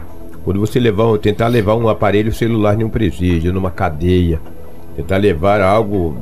Quando 0.45 0.61
você 0.61 0.79
levar, 0.79 1.17
tentar 1.19 1.49
levar 1.49 1.75
um 1.75 1.89
aparelho 1.89 2.33
celular 2.33 2.79
em 2.79 2.85
um 2.85 2.89
presídio, 2.89 3.53
numa 3.53 3.71
cadeia, 3.71 4.41
tentar 4.95 5.17
levar 5.17 5.61
algo 5.61 6.17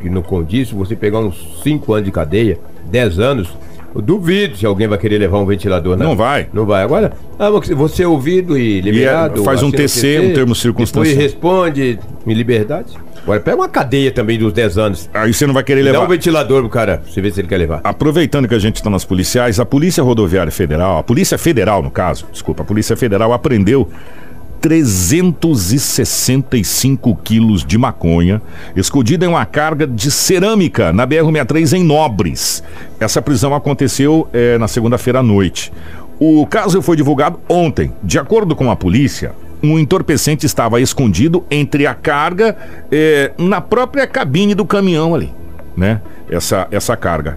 que 0.00 0.08
não 0.08 0.22
condiz, 0.22 0.70
você 0.70 0.96
pegar 0.96 1.18
uns 1.18 1.60
5 1.62 1.92
anos 1.92 2.04
de 2.04 2.12
cadeia, 2.12 2.58
10 2.90 3.18
anos, 3.18 3.56
duvido 4.00 4.56
se 4.56 4.64
alguém 4.64 4.88
vai 4.88 4.96
querer 4.96 5.18
levar 5.18 5.38
um 5.38 5.46
ventilador, 5.46 5.96
né? 5.96 6.04
Não 6.04 6.16
vai. 6.16 6.48
Não 6.52 6.64
vai. 6.64 6.82
Agora, 6.82 7.12
ah, 7.38 7.50
você- 7.50 8.02
é 8.04 8.06
ouvido 8.08 8.56
e 8.56 8.80
liberado. 8.80 9.44
faz 9.44 9.62
um 9.62 9.70
TC, 9.70 10.18
um 10.20 10.32
termo 10.32 10.54
circunstancial. 10.54 11.04
Depois 11.14 11.32
responde 11.32 11.98
em 12.26 12.32
liberdade. 12.34 12.94
Agora 13.22 13.38
pega 13.38 13.56
uma 13.56 13.68
cadeia 13.68 14.10
também 14.10 14.36
dos 14.38 14.52
10 14.52 14.78
anos. 14.78 15.08
Aí 15.14 15.32
você 15.32 15.46
não 15.46 15.54
vai 15.54 15.62
querer 15.62 15.84
Dá 15.84 15.92
levar. 15.92 16.04
um 16.04 16.08
ventilador 16.08 16.60
pro 16.62 16.70
cara, 16.70 17.02
você 17.06 17.20
ver 17.20 17.32
se 17.32 17.40
ele 17.40 17.46
quer 17.48 17.56
levar. 17.58 17.80
Aproveitando 17.84 18.48
que 18.48 18.54
a 18.54 18.58
gente 18.58 18.76
está 18.76 18.90
nas 18.90 19.04
policiais, 19.04 19.60
a 19.60 19.64
Polícia 19.64 20.02
Rodoviária 20.02 20.50
Federal, 20.50 20.98
a 20.98 21.02
Polícia 21.04 21.38
Federal, 21.38 21.82
no 21.82 21.90
caso, 21.90 22.26
desculpa, 22.32 22.62
a 22.62 22.66
Polícia 22.66 22.96
Federal 22.96 23.32
apreendeu 23.32 23.88
365 24.62 27.16
quilos 27.16 27.64
de 27.64 27.76
maconha 27.76 28.40
escondida 28.76 29.26
em 29.26 29.28
uma 29.28 29.44
carga 29.44 29.88
de 29.88 30.08
cerâmica 30.08 30.92
na 30.92 31.04
BR-63 31.04 31.78
em 31.78 31.84
Nobres. 31.84 32.62
Essa 33.00 33.20
prisão 33.20 33.56
aconteceu 33.56 34.28
eh, 34.32 34.56
na 34.58 34.68
segunda-feira 34.68 35.18
à 35.18 35.22
noite. 35.22 35.72
O 36.20 36.46
caso 36.46 36.80
foi 36.80 36.96
divulgado 36.96 37.40
ontem. 37.48 37.92
De 38.04 38.20
acordo 38.20 38.54
com 38.54 38.70
a 38.70 38.76
polícia, 38.76 39.32
um 39.60 39.80
entorpecente 39.80 40.46
estava 40.46 40.80
escondido 40.80 41.44
entre 41.50 41.84
a 41.84 41.94
carga 41.94 42.56
eh, 42.90 43.32
na 43.36 43.60
própria 43.60 44.06
cabine 44.06 44.54
do 44.54 44.64
caminhão 44.64 45.12
ali, 45.12 45.32
né? 45.76 46.00
Essa, 46.30 46.68
essa 46.70 46.96
carga. 46.96 47.36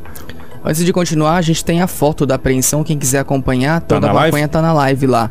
Antes 0.67 0.83
de 0.83 0.91
continuar, 0.91 1.35
a 1.35 1.41
gente 1.43 1.63
tem 1.63 1.79
a 1.79 1.85
foto 1.85 2.25
da 2.25 2.35
apreensão. 2.35 2.83
Quem 2.83 2.97
quiser 2.97 3.19
acompanhar, 3.19 3.81
toda 3.81 4.07
na 4.07 4.11
a 4.11 4.13
maconha 4.15 4.47
tá 4.47 4.63
na 4.63 4.73
live 4.73 5.05
lá. 5.05 5.29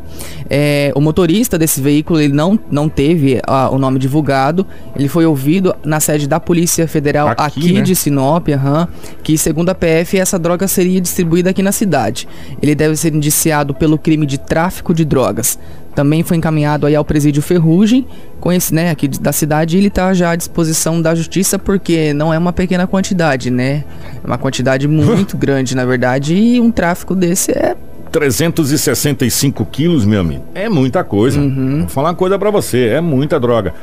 É, 0.48 0.92
o 0.94 1.00
motorista 1.00 1.58
desse 1.58 1.80
veículo, 1.80 2.20
ele 2.20 2.32
não, 2.32 2.56
não 2.70 2.88
teve 2.88 3.40
ah, 3.44 3.68
o 3.68 3.76
nome 3.76 3.98
divulgado. 3.98 4.64
Ele 4.94 5.08
foi 5.08 5.26
ouvido 5.26 5.74
na 5.84 5.98
sede 5.98 6.28
da 6.28 6.38
Polícia 6.38 6.86
Federal 6.86 7.28
Aqui, 7.28 7.42
aqui, 7.42 7.72
né? 7.72 7.80
de 7.80 7.96
Sinop, 7.96 8.48
aham, 8.48 8.86
que 9.24 9.36
segundo 9.36 9.70
a 9.70 9.74
PF, 9.74 10.16
essa 10.16 10.38
droga 10.38 10.68
seria 10.68 11.00
distribuída 11.00 11.50
aqui 11.50 11.62
na 11.62 11.72
cidade. 11.72 12.28
Ele 12.62 12.76
deve 12.76 12.94
ser 12.94 13.12
indiciado 13.12 13.74
pelo 13.74 13.98
crime 13.98 14.26
de 14.26 14.38
tráfico 14.38 14.94
de 14.94 15.04
drogas. 15.04 15.58
Também 15.94 16.22
foi 16.22 16.36
encaminhado 16.36 16.86
aí 16.86 16.96
ao 16.96 17.04
presídio 17.04 17.42
Ferrugem, 17.42 18.06
com 18.40 18.52
esse, 18.52 18.74
né, 18.74 18.90
aqui 18.90 19.06
da 19.06 19.32
cidade, 19.32 19.76
e 19.76 19.80
ele 19.80 19.90
tá 19.90 20.12
já 20.12 20.30
à 20.30 20.36
disposição 20.36 21.00
da 21.00 21.14
justiça, 21.14 21.58
porque 21.58 22.12
não 22.12 22.34
é 22.34 22.38
uma 22.38 22.52
pequena 22.52 22.86
quantidade, 22.86 23.50
né? 23.50 23.84
É 24.22 24.26
uma 24.26 24.38
quantidade 24.38 24.88
muito 24.88 25.36
grande, 25.38 25.74
na 25.76 25.84
verdade, 25.84 26.34
e 26.34 26.60
um 26.60 26.70
tráfico 26.70 27.14
desse 27.14 27.52
é 27.52 27.76
365 28.10 29.66
quilos, 29.66 30.04
meu 30.04 30.20
amigo. 30.20 30.44
É 30.54 30.68
muita 30.68 31.02
coisa. 31.02 31.40
Uhum. 31.40 31.80
Vou 31.80 31.88
falar 31.88 32.10
uma 32.10 32.14
coisa 32.14 32.38
pra 32.38 32.48
você, 32.48 32.86
é 32.88 33.00
muita 33.00 33.40
droga. 33.40 33.74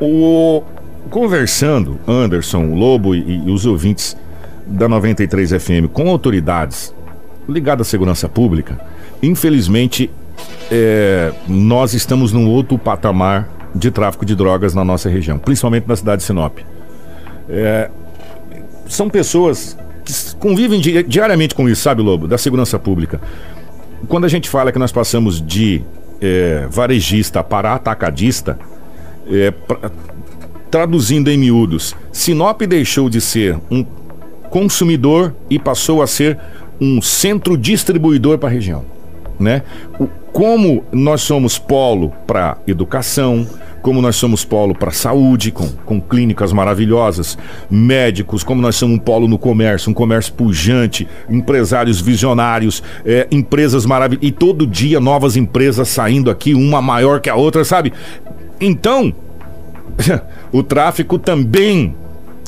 O 0.00 0.62
conversando, 1.08 1.98
Anderson, 2.06 2.64
o 2.64 2.74
Lobo 2.74 3.14
e, 3.14 3.42
e 3.46 3.50
os 3.50 3.64
ouvintes 3.64 4.16
da 4.66 4.88
93 4.88 5.50
FM 5.50 5.88
com 5.92 6.08
autoridades 6.10 6.92
ligadas 7.48 7.86
à 7.86 7.90
segurança 7.90 8.28
pública, 8.28 8.80
infelizmente 9.22 10.10
é, 10.70 11.32
nós 11.48 11.94
estamos 11.94 12.32
num 12.32 12.48
outro 12.48 12.78
patamar 12.78 13.48
de 13.74 13.90
tráfico 13.90 14.24
de 14.24 14.34
drogas 14.34 14.74
na 14.74 14.84
nossa 14.84 15.08
região, 15.08 15.38
principalmente 15.38 15.86
na 15.86 15.96
cidade 15.96 16.22
de 16.22 16.26
Sinop. 16.26 16.58
É, 17.48 17.90
são 18.88 19.08
pessoas 19.08 19.76
que 20.04 20.12
convivem 20.36 20.80
di- 20.80 21.02
diariamente 21.02 21.54
com 21.54 21.68
isso, 21.68 21.82
sabe, 21.82 22.02
Lobo, 22.02 22.26
da 22.26 22.38
segurança 22.38 22.78
pública. 22.78 23.20
Quando 24.08 24.24
a 24.24 24.28
gente 24.28 24.48
fala 24.48 24.70
que 24.72 24.78
nós 24.78 24.92
passamos 24.92 25.40
de 25.44 25.82
é, 26.20 26.66
varejista 26.70 27.42
para 27.44 27.74
atacadista, 27.74 28.58
é, 29.30 29.50
pra- 29.50 29.90
traduzindo 30.70 31.30
em 31.30 31.36
miúdos, 31.36 31.94
Sinop 32.12 32.60
deixou 32.62 33.08
de 33.10 33.20
ser 33.20 33.58
um 33.70 33.84
consumidor 34.50 35.34
e 35.50 35.58
passou 35.58 36.02
a 36.02 36.06
ser 36.06 36.38
um 36.80 37.00
centro 37.02 37.56
distribuidor 37.56 38.38
para 38.38 38.48
a 38.48 38.52
região. 38.52 38.84
Né? 39.38 39.62
O- 39.98 40.08
como 40.36 40.84
nós 40.92 41.22
somos 41.22 41.58
polo 41.58 42.12
para 42.26 42.58
educação, 42.66 43.46
como 43.80 44.02
nós 44.02 44.16
somos 44.16 44.44
polo 44.44 44.74
para 44.74 44.90
saúde, 44.90 45.50
com, 45.50 45.66
com 45.66 45.98
clínicas 45.98 46.52
maravilhosas, 46.52 47.38
médicos, 47.70 48.44
como 48.44 48.60
nós 48.60 48.76
somos 48.76 48.96
um 48.96 48.98
polo 48.98 49.26
no 49.26 49.38
comércio, 49.38 49.90
um 49.90 49.94
comércio 49.94 50.34
pujante, 50.34 51.08
empresários 51.30 52.02
visionários, 52.02 52.82
é, 53.06 53.26
empresas 53.30 53.86
maravilhosas, 53.86 54.28
e 54.28 54.30
todo 54.30 54.66
dia 54.66 55.00
novas 55.00 55.38
empresas 55.38 55.88
saindo 55.88 56.30
aqui, 56.30 56.52
uma 56.52 56.82
maior 56.82 57.18
que 57.18 57.30
a 57.30 57.34
outra, 57.34 57.64
sabe? 57.64 57.94
Então, 58.60 59.14
o 60.52 60.62
tráfico 60.62 61.18
também 61.18 61.94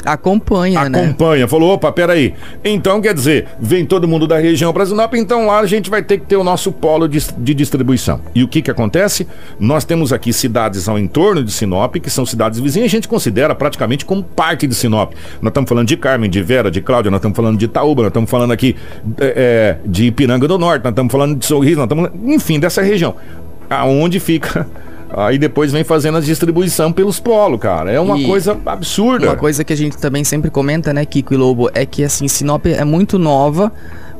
acompanha, 0.04 0.88
né? 0.88 1.00
acompanha. 1.00 1.48
Falou, 1.48 1.74
opa, 1.74 1.90
peraí. 1.92 2.34
Então, 2.64 3.00
quer 3.00 3.14
dizer, 3.14 3.48
vem 3.60 3.84
todo 3.84 4.06
mundo 4.08 4.26
da 4.26 4.38
região 4.38 4.72
para 4.72 4.86
Sinop, 4.86 5.14
então 5.14 5.46
lá 5.46 5.60
a 5.60 5.66
gente 5.66 5.90
vai 5.90 6.02
ter 6.02 6.18
que 6.18 6.26
ter 6.26 6.36
o 6.36 6.44
nosso 6.44 6.72
polo 6.72 7.08
de, 7.08 7.18
de 7.36 7.54
distribuição. 7.54 8.20
E 8.34 8.42
o 8.42 8.48
que 8.48 8.62
que 8.62 8.70
acontece? 8.70 9.26
Nós 9.58 9.84
temos 9.84 10.12
aqui 10.12 10.32
cidades 10.32 10.88
ao 10.88 10.98
entorno 10.98 11.42
de 11.42 11.52
Sinop, 11.52 11.96
que 11.96 12.10
são 12.10 12.24
cidades 12.24 12.58
vizinhas, 12.58 12.86
a 12.86 12.90
gente 12.90 13.08
considera 13.08 13.54
praticamente 13.54 14.04
como 14.04 14.22
parte 14.22 14.66
de 14.66 14.74
Sinop. 14.74 15.12
Nós 15.40 15.50
estamos 15.50 15.68
falando 15.68 15.88
de 15.88 15.96
Carmen, 15.96 16.30
de 16.30 16.42
Vera, 16.42 16.70
de 16.70 16.80
Cláudia, 16.80 17.10
nós 17.10 17.18
estamos 17.18 17.36
falando 17.36 17.58
de 17.58 17.64
Itaúba, 17.64 18.02
nós 18.02 18.10
estamos 18.10 18.30
falando 18.30 18.52
aqui 18.52 18.76
é, 19.18 19.76
de 19.84 20.06
Ipiranga 20.06 20.46
do 20.46 20.58
Norte, 20.58 20.82
nós 20.82 20.92
estamos 20.92 21.12
falando 21.12 21.38
de 21.38 21.46
Sorriso, 21.46 21.76
nós 21.76 21.90
estamos, 21.90 22.10
enfim, 22.34 22.58
dessa 22.58 22.82
região. 22.82 23.14
Aonde 23.68 24.18
fica... 24.20 24.66
Aí 25.10 25.38
depois 25.38 25.72
vem 25.72 25.84
fazendo 25.84 26.18
a 26.18 26.20
distribuição 26.20 26.92
pelos 26.92 27.18
polos, 27.18 27.58
cara. 27.58 27.90
É 27.90 27.98
uma 27.98 28.18
E 28.18 28.26
coisa 28.26 28.58
absurda. 28.66 29.26
Uma 29.26 29.36
coisa 29.36 29.64
que 29.64 29.72
a 29.72 29.76
gente 29.76 29.96
também 29.96 30.22
sempre 30.24 30.50
comenta, 30.50 30.92
né, 30.92 31.04
Kiko 31.04 31.32
e 31.32 31.36
Lobo, 31.36 31.70
é 31.74 31.86
que 31.86 32.04
assim, 32.04 32.28
Sinop 32.28 32.66
é 32.66 32.84
muito 32.84 33.18
nova 33.18 33.72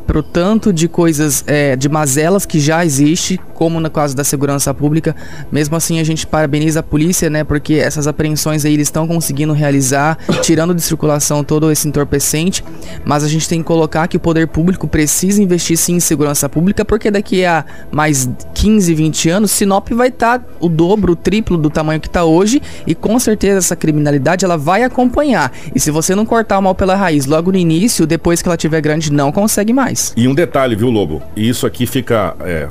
pro 0.08 0.22
tanto 0.22 0.72
de 0.72 0.88
coisas, 0.88 1.44
é, 1.46 1.76
de 1.76 1.86
mazelas 1.86 2.46
que 2.46 2.58
já 2.58 2.82
existe, 2.82 3.38
como 3.52 3.78
no 3.78 3.90
caso 3.90 4.16
da 4.16 4.24
segurança 4.24 4.72
pública. 4.72 5.14
Mesmo 5.52 5.76
assim, 5.76 6.00
a 6.00 6.04
gente 6.04 6.26
parabeniza 6.26 6.80
a 6.80 6.82
polícia, 6.82 7.28
né? 7.28 7.44
Porque 7.44 7.74
essas 7.74 8.06
apreensões 8.06 8.64
aí 8.64 8.72
eles 8.72 8.88
estão 8.88 9.06
conseguindo 9.06 9.52
realizar, 9.52 10.16
tirando 10.40 10.74
de 10.74 10.80
circulação 10.80 11.44
todo 11.44 11.70
esse 11.70 11.86
entorpecente. 11.86 12.64
Mas 13.04 13.22
a 13.22 13.28
gente 13.28 13.46
tem 13.46 13.60
que 13.60 13.66
colocar 13.66 14.08
que 14.08 14.16
o 14.16 14.20
poder 14.20 14.48
público 14.48 14.88
precisa 14.88 15.42
investir 15.42 15.76
sim 15.76 15.96
em 15.96 16.00
segurança 16.00 16.48
pública, 16.48 16.86
porque 16.86 17.10
daqui 17.10 17.44
a 17.44 17.62
mais 17.92 18.30
15, 18.54 18.94
20 18.94 19.28
anos, 19.28 19.50
Sinop 19.50 19.90
vai 19.90 20.08
estar 20.08 20.38
tá 20.38 20.44
o 20.58 20.70
dobro, 20.70 21.12
o 21.12 21.16
triplo 21.16 21.58
do 21.58 21.68
tamanho 21.68 22.00
que 22.00 22.08
está 22.08 22.24
hoje, 22.24 22.62
e 22.86 22.94
com 22.94 23.18
certeza 23.18 23.58
essa 23.58 23.76
criminalidade 23.76 24.42
ela 24.42 24.56
vai 24.56 24.84
acompanhar. 24.84 25.52
E 25.74 25.78
se 25.78 25.90
você 25.90 26.14
não 26.14 26.24
cortar 26.24 26.58
o 26.58 26.62
mal 26.62 26.74
pela 26.74 26.96
raiz 26.96 27.26
logo 27.26 27.52
no 27.52 27.58
início, 27.58 28.06
depois 28.06 28.40
que 28.40 28.48
ela 28.48 28.56
tiver 28.56 28.80
grande, 28.80 29.12
não 29.12 29.30
consegue 29.30 29.74
mais. 29.74 29.97
E 30.16 30.28
um 30.28 30.34
detalhe, 30.34 30.76
viu, 30.76 30.90
Lobo? 30.90 31.22
E 31.36 31.48
isso 31.48 31.66
aqui 31.66 31.86
fica 31.86 32.34
é, 32.40 32.68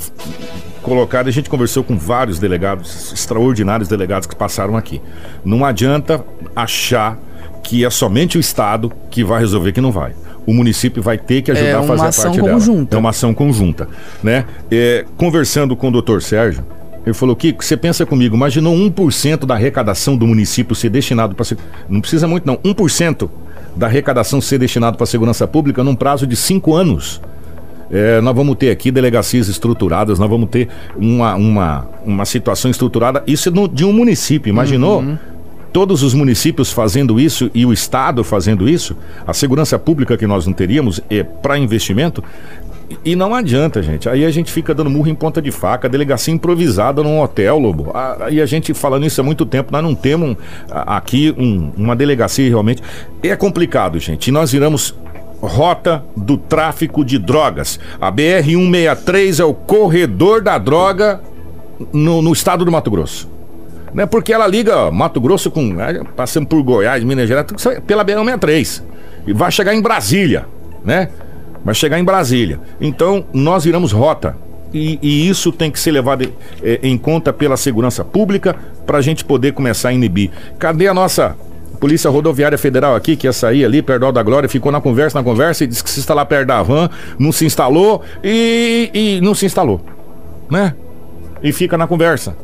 colocado, 0.81 1.27
a 1.27 1.31
gente 1.31 1.49
conversou 1.49 1.83
com 1.83 1.97
vários 1.97 2.39
delegados, 2.39 3.11
extraordinários 3.11 3.89
delegados 3.89 4.27
que 4.27 4.35
passaram 4.35 4.77
aqui. 4.77 5.01
Não 5.43 5.65
adianta 5.65 6.23
achar 6.55 7.19
que 7.63 7.83
é 7.83 7.89
somente 7.89 8.37
o 8.37 8.39
Estado 8.39 8.91
que 9.09 9.23
vai 9.23 9.39
resolver 9.39 9.71
que 9.71 9.81
não 9.81 9.91
vai. 9.91 10.13
O 10.45 10.53
município 10.53 11.03
vai 11.03 11.17
ter 11.17 11.41
que 11.41 11.51
ajudar 11.51 11.67
é 11.67 11.73
a 11.73 11.83
fazer 11.83 12.07
a 12.07 12.23
parte 12.23 12.39
conjunta. 12.39 12.85
dela. 12.85 12.87
É 12.91 12.97
uma 12.97 13.09
ação 13.09 13.33
conjunta. 13.33 13.89
Né? 14.23 14.45
É, 14.71 15.05
conversando 15.17 15.75
com 15.75 15.89
o 15.89 15.91
doutor 15.91 16.21
Sérgio, 16.21 16.63
ele 17.05 17.13
falou, 17.13 17.35
Kiko, 17.35 17.63
você 17.63 17.75
pensa 17.75 18.05
comigo, 18.05 18.35
imaginou 18.35 18.73
1% 18.73 19.45
da 19.45 19.55
arrecadação 19.55 20.15
do 20.15 20.25
município 20.25 20.75
ser 20.75 20.89
destinado 20.89 21.35
para... 21.35 21.45
Não 21.89 21.99
precisa 21.99 22.27
muito 22.27 22.45
não, 22.45 22.55
1% 22.57 23.29
da 23.77 23.87
arrecadação 23.87 24.41
ser 24.41 24.57
destinado 24.57 24.97
para 24.97 25.03
a 25.03 25.07
segurança 25.07 25.47
pública 25.47 25.83
num 25.83 25.95
prazo 25.95 26.25
de 26.25 26.35
5 26.35 26.75
anos. 26.75 27.21
É, 27.89 28.19
nós 28.19 28.35
vamos 28.35 28.55
ter 28.57 28.69
aqui 28.69 28.91
delegacias 28.91 29.47
estruturadas, 29.47 30.19
nós 30.19 30.29
vamos 30.29 30.49
ter 30.49 30.67
uma, 30.97 31.35
uma, 31.35 31.89
uma 32.05 32.25
situação 32.25 32.69
estruturada, 32.69 33.23
isso 33.25 33.49
de 33.69 33.85
um 33.85 33.93
município, 33.93 34.49
imaginou? 34.49 34.99
Uhum 34.99 35.17
todos 35.71 36.03
os 36.03 36.13
municípios 36.13 36.71
fazendo 36.71 37.19
isso 37.19 37.49
e 37.53 37.65
o 37.65 37.73
Estado 37.73 38.23
fazendo 38.23 38.67
isso, 38.67 38.95
a 39.25 39.33
segurança 39.33 39.77
pública 39.77 40.17
que 40.17 40.27
nós 40.27 40.45
não 40.45 40.53
teríamos 40.53 41.01
é 41.09 41.23
para 41.23 41.57
investimento. 41.57 42.23
E 43.03 43.15
não 43.15 43.35
adianta, 43.35 43.83
gente. 43.83 44.07
Aí 44.07 44.23
a 44.23 44.31
gente 44.31 44.51
fica 44.51 44.73
dando 44.73 44.89
murro 44.89 45.09
em 45.09 45.15
ponta 45.15 45.41
de 45.41 45.51
faca, 45.51 45.89
delegacia 45.89 46.33
improvisada 46.33 47.03
num 47.03 47.19
hotel, 47.21 47.59
Lobo. 47.59 47.91
Aí 48.21 48.41
a 48.41 48.45
gente 48.45 48.73
falando 48.73 49.05
isso 49.05 49.19
há 49.19 49.23
muito 49.23 49.45
tempo, 49.45 49.71
nós 49.73 49.83
não 49.83 49.93
temos 49.93 50.37
aqui 50.69 51.35
um, 51.37 51.71
uma 51.75 51.95
delegacia 51.95 52.47
realmente. 52.47 52.81
É 53.21 53.35
complicado, 53.35 53.99
gente. 53.99 54.27
E 54.27 54.31
nós 54.31 54.53
viramos 54.53 54.95
rota 55.41 56.03
do 56.15 56.37
tráfico 56.37 57.03
de 57.03 57.17
drogas. 57.17 57.77
A 57.99 58.11
BR-163 58.11 59.39
é 59.41 59.43
o 59.43 59.53
corredor 59.53 60.41
da 60.41 60.57
droga 60.57 61.21
no, 61.91 62.21
no 62.21 62.31
estado 62.31 62.63
do 62.63 62.71
Mato 62.71 62.89
Grosso 62.89 63.36
né? 63.93 64.05
Porque 64.05 64.33
ela 64.33 64.47
liga 64.47 64.91
Mato 64.91 65.19
Grosso 65.19 65.49
com. 65.51 65.79
É, 65.81 66.03
passando 66.15 66.47
por 66.47 66.61
Goiás, 66.61 67.03
Minas 67.03 67.27
Gerais, 67.27 67.47
pela 67.85 68.03
BR-63. 68.05 68.83
E 69.25 69.33
vai 69.33 69.51
chegar 69.51 69.75
em 69.75 69.81
Brasília, 69.81 70.45
né? 70.83 71.09
Vai 71.63 71.75
chegar 71.75 71.99
em 71.99 72.03
Brasília. 72.03 72.59
Então, 72.79 73.25
nós 73.33 73.65
viramos 73.65 73.91
rota. 73.91 74.35
E, 74.73 74.99
e 75.01 75.29
isso 75.29 75.51
tem 75.51 75.71
que 75.71 75.79
ser 75.79 75.91
levado 75.91 76.31
é, 76.61 76.79
em 76.83 76.97
conta 76.97 77.31
pela 77.31 77.55
segurança 77.55 78.03
pública 78.03 78.55
para 78.85 78.97
a 78.97 79.01
gente 79.01 79.23
poder 79.23 79.53
começar 79.53 79.89
a 79.89 79.93
inibir. 79.93 80.29
Cadê 80.59 80.87
a 80.87 80.93
nossa 80.93 81.35
Polícia 81.79 82.09
Rodoviária 82.09 82.57
Federal 82.57 82.95
aqui, 82.95 83.15
que 83.15 83.27
ia 83.27 83.33
sair 83.33 83.63
ali, 83.63 83.81
Perdão 83.81 84.11
da 84.11 84.21
Glória, 84.23 84.49
ficou 84.49 84.71
na 84.71 84.81
conversa, 84.81 85.17
na 85.17 85.23
conversa 85.23 85.63
e 85.63 85.67
disse 85.67 85.83
que 85.83 85.89
se 85.89 85.99
instalar 85.99 86.25
perto 86.25 86.47
da 86.47 86.61
van, 86.61 86.89
não 87.17 87.31
se 87.31 87.45
instalou 87.45 88.03
e, 88.23 88.89
e 88.93 89.21
não 89.21 89.33
se 89.33 89.45
instalou, 89.45 89.79
né? 90.49 90.73
E 91.41 91.51
fica 91.53 91.77
na 91.77 91.87
conversa. 91.87 92.35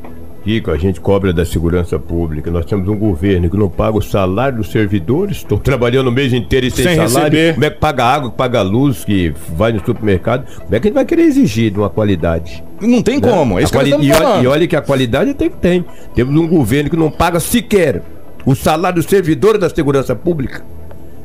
Kiko, 0.44 0.72
a 0.72 0.78
gente 0.78 1.00
cobra 1.00 1.32
da 1.32 1.46
segurança 1.46 1.98
pública. 1.98 2.52
Nós 2.52 2.66
temos 2.66 2.88
um 2.90 2.98
governo 2.98 3.50
que 3.50 3.56
não 3.56 3.70
paga 3.70 3.98
o 3.98 4.02
salário 4.02 4.58
dos 4.58 4.70
servidores, 4.72 5.38
estão 5.38 5.58
trabalhando 5.58 6.08
o 6.08 6.12
mês 6.12 6.34
inteiro 6.34 6.66
e 6.66 6.72
sem, 6.72 6.84
sem 6.84 6.96
salário. 6.96 7.38
Receber. 7.38 7.54
Como 7.54 7.66
é 7.66 7.70
que 7.70 7.80
paga 7.80 8.04
água, 8.04 8.30
paga 8.30 8.62
luz, 8.62 9.06
que 9.06 9.34
vai 9.56 9.72
no 9.72 9.80
supermercado? 9.86 10.46
Como 10.46 10.76
é 10.76 10.80
que 10.80 10.88
a 10.88 10.90
gente 10.90 10.94
vai 10.94 11.06
querer 11.06 11.24
exigir 11.24 11.72
de 11.72 11.80
uma 11.80 11.90
qualidade? 11.90 12.64
Não 12.82 13.02
tem 13.02 13.20
né? 13.20 13.30
como, 13.30 13.58
é 13.58 13.66
quali... 13.68 13.92
e, 13.92 14.12
olha, 14.12 14.44
e 14.44 14.48
olha 14.48 14.68
que 14.68 14.76
a 14.76 14.82
qualidade 14.82 15.34
tem 15.34 15.50
que 15.50 15.58
tem. 15.58 15.86
Temos 16.14 16.36
um 16.36 16.48
governo 16.48 16.90
que 16.90 16.98
não 16.98 17.10
paga 17.10 17.40
sequer 17.40 18.02
o 18.46 18.54
salário 18.54 18.98
dos 18.98 19.06
servidores 19.06 19.62
da 19.62 19.70
segurança 19.70 20.14
pública. 20.14 20.66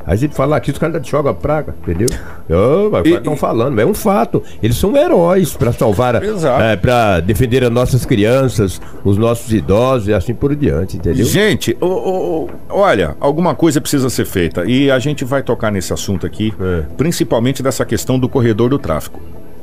A 0.08 0.16
gente 0.16 0.34
fala 0.34 0.56
aqui, 0.56 0.70
os 0.70 0.78
caras 0.78 1.06
jogam 1.06 1.34
praga, 1.34 1.74
entendeu? 1.82 2.08
Oh, 2.48 3.06
estão 3.06 3.36
falando, 3.36 3.78
é 3.78 3.84
um 3.84 3.92
fato. 3.92 4.42
Eles 4.62 4.78
são 4.78 4.96
heróis 4.96 5.52
para 5.52 5.70
salvar, 5.70 6.14
é, 6.14 6.76
para 6.76 7.20
defender 7.20 7.62
as 7.62 7.70
nossas 7.70 8.06
crianças, 8.06 8.80
os 9.04 9.18
nossos 9.18 9.52
idosos 9.52 10.08
e 10.08 10.14
assim 10.14 10.32
por 10.32 10.56
diante, 10.56 10.96
entendeu? 10.96 11.26
Gente, 11.26 11.76
oh, 11.78 11.86
oh, 11.86 12.48
olha, 12.70 13.16
alguma 13.20 13.54
coisa 13.54 13.82
precisa 13.82 14.08
ser 14.08 14.24
feita 14.24 14.64
e 14.64 14.90
a 14.90 14.98
gente 14.98 15.26
vai 15.26 15.42
tocar 15.42 15.70
nesse 15.70 15.92
assunto 15.92 16.24
aqui, 16.24 16.54
é. 16.58 16.84
principalmente 16.96 17.62
dessa 17.62 17.84
questão 17.84 18.18
do 18.18 18.30
corredor 18.30 18.70
do 18.70 18.78
tráfico. 18.78 19.20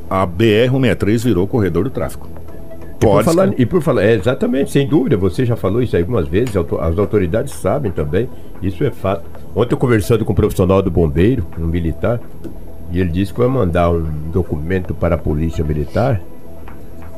A 0.08 0.28
BR-163 0.28 1.24
virou 1.24 1.48
corredor 1.48 1.86
do 1.86 1.90
tráfico. 1.90 2.30
Pode. 3.00 3.22
E 3.22 3.24
por, 3.24 3.24
falar, 3.24 3.54
e 3.58 3.66
por 3.66 3.82
falar, 3.82 4.04
é, 4.04 4.14
exatamente, 4.14 4.70
sem 4.70 4.88
dúvida, 4.88 5.18
você 5.18 5.44
já 5.44 5.56
falou 5.56 5.82
isso 5.82 5.98
algumas 5.98 6.28
vezes, 6.28 6.56
as 6.56 7.00
autoridades 7.00 7.52
sabem 7.54 7.92
também, 7.92 8.30
isso 8.62 8.84
é 8.84 8.92
fato. 8.92 9.24
Ontem 9.56 9.74
eu 9.74 9.78
conversando 9.78 10.26
com 10.26 10.34
um 10.34 10.36
profissional 10.36 10.82
do 10.82 10.92
bombeiro, 10.92 11.48
um 11.58 11.66
militar, 11.66 12.20
e 12.92 13.00
ele 13.00 13.10
disse 13.10 13.34
que 13.34 13.40
vai 13.40 13.48
mandar 13.48 13.90
um 13.90 14.04
documento 14.32 14.94
para 14.94 15.16
a 15.16 15.18
polícia 15.18 15.64
militar 15.64 16.22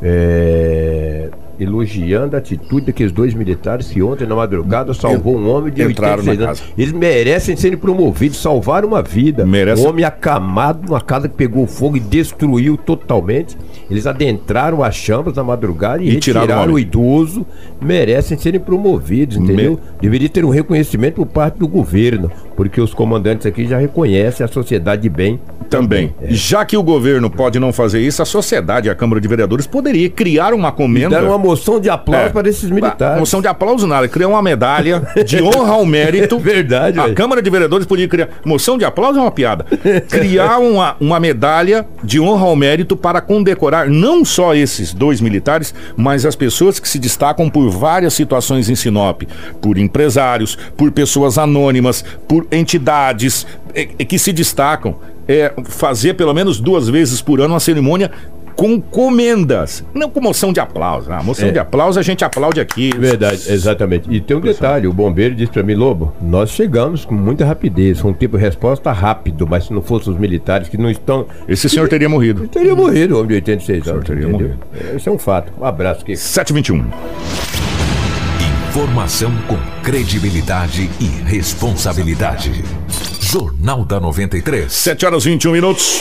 é, 0.02 1.30
elogiando 1.60 2.36
a 2.36 2.40
atitude 2.40 2.88
daqueles 2.88 3.12
dois 3.12 3.34
militares 3.34 3.88
que 3.88 4.02
ontem 4.02 4.28
na 4.28 4.36
madrugada 4.36 4.94
salvou 4.94 5.38
um 5.38 5.50
homem 5.50 5.74
de 5.74 5.84
Entraram 5.84 6.20
86 6.20 6.42
anos. 6.42 6.64
Eles 6.78 6.94
merecem 6.94 7.56
serem 7.56 7.78
promovidos, 7.78 8.38
salvar 8.38 8.86
uma 8.86 9.02
vida. 9.02 9.46
Merece... 9.46 9.82
Um 9.82 9.90
homem 9.90 10.06
acamado 10.06 10.86
numa 10.88 11.02
casa 11.02 11.28
que 11.28 11.36
pegou 11.36 11.66
fogo 11.66 11.98
e 11.98 12.00
destruiu 12.00 12.78
totalmente. 12.78 13.58
Eles 13.90 14.06
adentraram 14.06 14.84
as 14.84 14.96
chamas 14.96 15.36
na 15.36 15.44
madrugada 15.44 16.04
e, 16.04 16.08
e 16.08 16.12
retiraram 16.12 16.74
o, 16.74 16.76
o 16.76 16.80
idoso. 16.80 17.46
Merecem 17.82 18.38
serem 18.38 18.60
promovidos, 18.60 19.38
entendeu? 19.38 19.72
Me... 19.72 19.80
Deveria 20.02 20.30
ter 20.30 20.46
um 20.46 20.50
reconhecimento 20.50 21.16
por 21.16 21.26
parte 21.26 21.60
do 21.60 21.68
governo, 21.68 22.32
porque 22.56 22.80
os 22.80 22.94
comandantes 22.94 23.46
aqui 23.46 23.66
já 23.66 23.78
reconhecem 23.78 24.44
a 24.44 24.48
sociedade 24.48 25.02
de 25.04 25.10
bem. 25.10 25.40
Também. 25.70 26.14
É. 26.22 26.34
Já 26.34 26.64
que 26.64 26.78
o 26.78 26.84
governo 26.84 27.30
pode 27.30 27.60
não 27.60 27.74
fazer 27.74 28.00
isso, 28.00 28.22
a 28.22 28.26
sociedade, 28.26 28.90
a 28.90 28.96
Câmara 28.96 29.20
de 29.20 29.28
Vereadores, 29.28 29.68
poderia 29.68 30.10
criar 30.10 30.54
uma 30.54 30.72
comenda. 30.72 31.08
E 31.08 31.10
dar 31.10 31.24
uma 31.24 31.38
moção 31.48 31.80
de 31.80 31.90
aplauso 31.90 32.28
é. 32.28 32.30
para 32.30 32.50
esses 32.50 32.70
militares. 32.70 33.20
Moção 33.20 33.42
de 33.42 33.48
aplauso 33.48 33.88
nada, 33.88 34.08
criar 34.08 34.28
uma 34.28 34.42
medalha 34.42 35.08
de 35.26 35.42
honra 35.42 35.74
ao 35.74 35.86
mérito. 35.86 36.38
Verdade. 36.48 37.00
A 37.00 37.04
véio. 37.04 37.16
Câmara 37.16 37.42
de 37.42 37.50
Vereadores 37.50 37.86
podia 37.86 38.08
criar. 38.08 38.30
Moção 38.46 38.78
de 38.78 38.86
aplauso 38.86 39.20
é 39.20 39.22
uma 39.22 39.32
piada. 39.32 39.66
Criar 40.10 40.60
uma, 40.62 40.96
uma 41.00 41.20
medalha 41.20 41.86
de 42.04 42.20
honra 42.20 42.46
ao 42.46 42.56
mérito 42.56 42.96
para 42.96 43.22
condecorar 43.22 43.90
não 43.90 44.26
só 44.26 44.54
esses 44.54 44.94
dois 44.94 45.22
militares, 45.22 45.74
mas 45.96 46.26
as 46.26 46.36
pessoas 46.36 46.80
que 46.80 46.88
se 46.88 47.00
destacam 47.00 47.50
por 47.50 47.70
várias 47.70 48.14
situações 48.14 48.70
em 48.70 48.76
Sinop, 48.76 49.24
por 49.62 49.78
empresários, 49.78 50.58
por 50.76 50.92
pessoas 50.92 51.38
anônimas, 51.38 52.04
por 52.28 52.46
entidades 52.52 53.46
que 54.08 54.20
se 54.20 54.34
destacam. 54.34 54.96
É, 55.30 55.52
fazer 55.66 56.14
pelo 56.14 56.34
menos 56.34 56.58
duas 56.58 56.88
vezes 56.88 57.22
por 57.22 57.42
ano 57.42 57.54
uma 57.54 57.60
cerimônia 57.60 58.10
com 58.58 58.82
comendas, 58.82 59.86
não 59.94 60.10
com 60.10 60.20
moção 60.20 60.52
de 60.52 60.60
aplauso. 60.60 61.14
A 61.14 61.22
moção 61.22 61.48
é. 61.48 61.52
de 61.52 61.60
aplauso 61.60 62.00
a 62.00 62.02
gente 62.02 62.26
aplaude 62.26 62.60
aqui. 62.60 62.90
Verdade, 62.98 63.44
exatamente. 63.50 64.12
E 64.12 64.20
tem 64.20 64.36
um 64.36 64.42
detalhe: 64.42 64.88
o 64.88 64.92
bombeiro 64.92 65.36
disse 65.36 65.52
para 65.52 65.62
mim, 65.62 65.76
Lobo, 65.76 66.12
nós 66.20 66.50
chegamos 66.50 67.06
com 67.06 67.14
muita 67.14 67.46
rapidez, 67.46 68.02
com 68.02 68.10
um 68.10 68.14
tempo 68.14 68.36
de 68.36 68.44
resposta 68.44 68.92
rápido, 68.92 69.46
mas 69.48 69.66
se 69.66 69.74
não 69.74 69.82
fossem 69.82 70.12
os 70.12 70.20
militares 70.20 70.68
que 70.68 70.78
não 70.78 70.90
estão. 70.90 71.28
Esse 71.48 71.70
senhor 71.70 71.88
teria 71.88 72.10
morrido. 72.10 72.42
Ele 72.42 72.50
teria 72.50 72.76
morrido, 72.76 73.16
homem 73.16 73.28
de 73.28 73.34
86 73.36 73.88
anos. 73.88 74.04
teria 74.04 74.28
entendeu? 74.28 74.50
morrido. 74.50 74.96
Esse 74.96 75.08
é 75.08 75.12
um 75.12 75.20
fato. 75.20 75.54
Um 75.60 75.64
abraço 75.64 76.02
aqui. 76.02 76.18
721. 76.18 76.88
Informação 78.70 79.32
com 79.48 79.58
credibilidade 79.84 80.90
e 81.00 81.06
responsabilidade. 81.06 82.64
Jornal 83.22 83.86
da 83.86 84.00
93. 84.00 84.72
7 84.72 85.06
horas 85.06 85.24
21 85.26 85.52
minutos. 85.52 86.00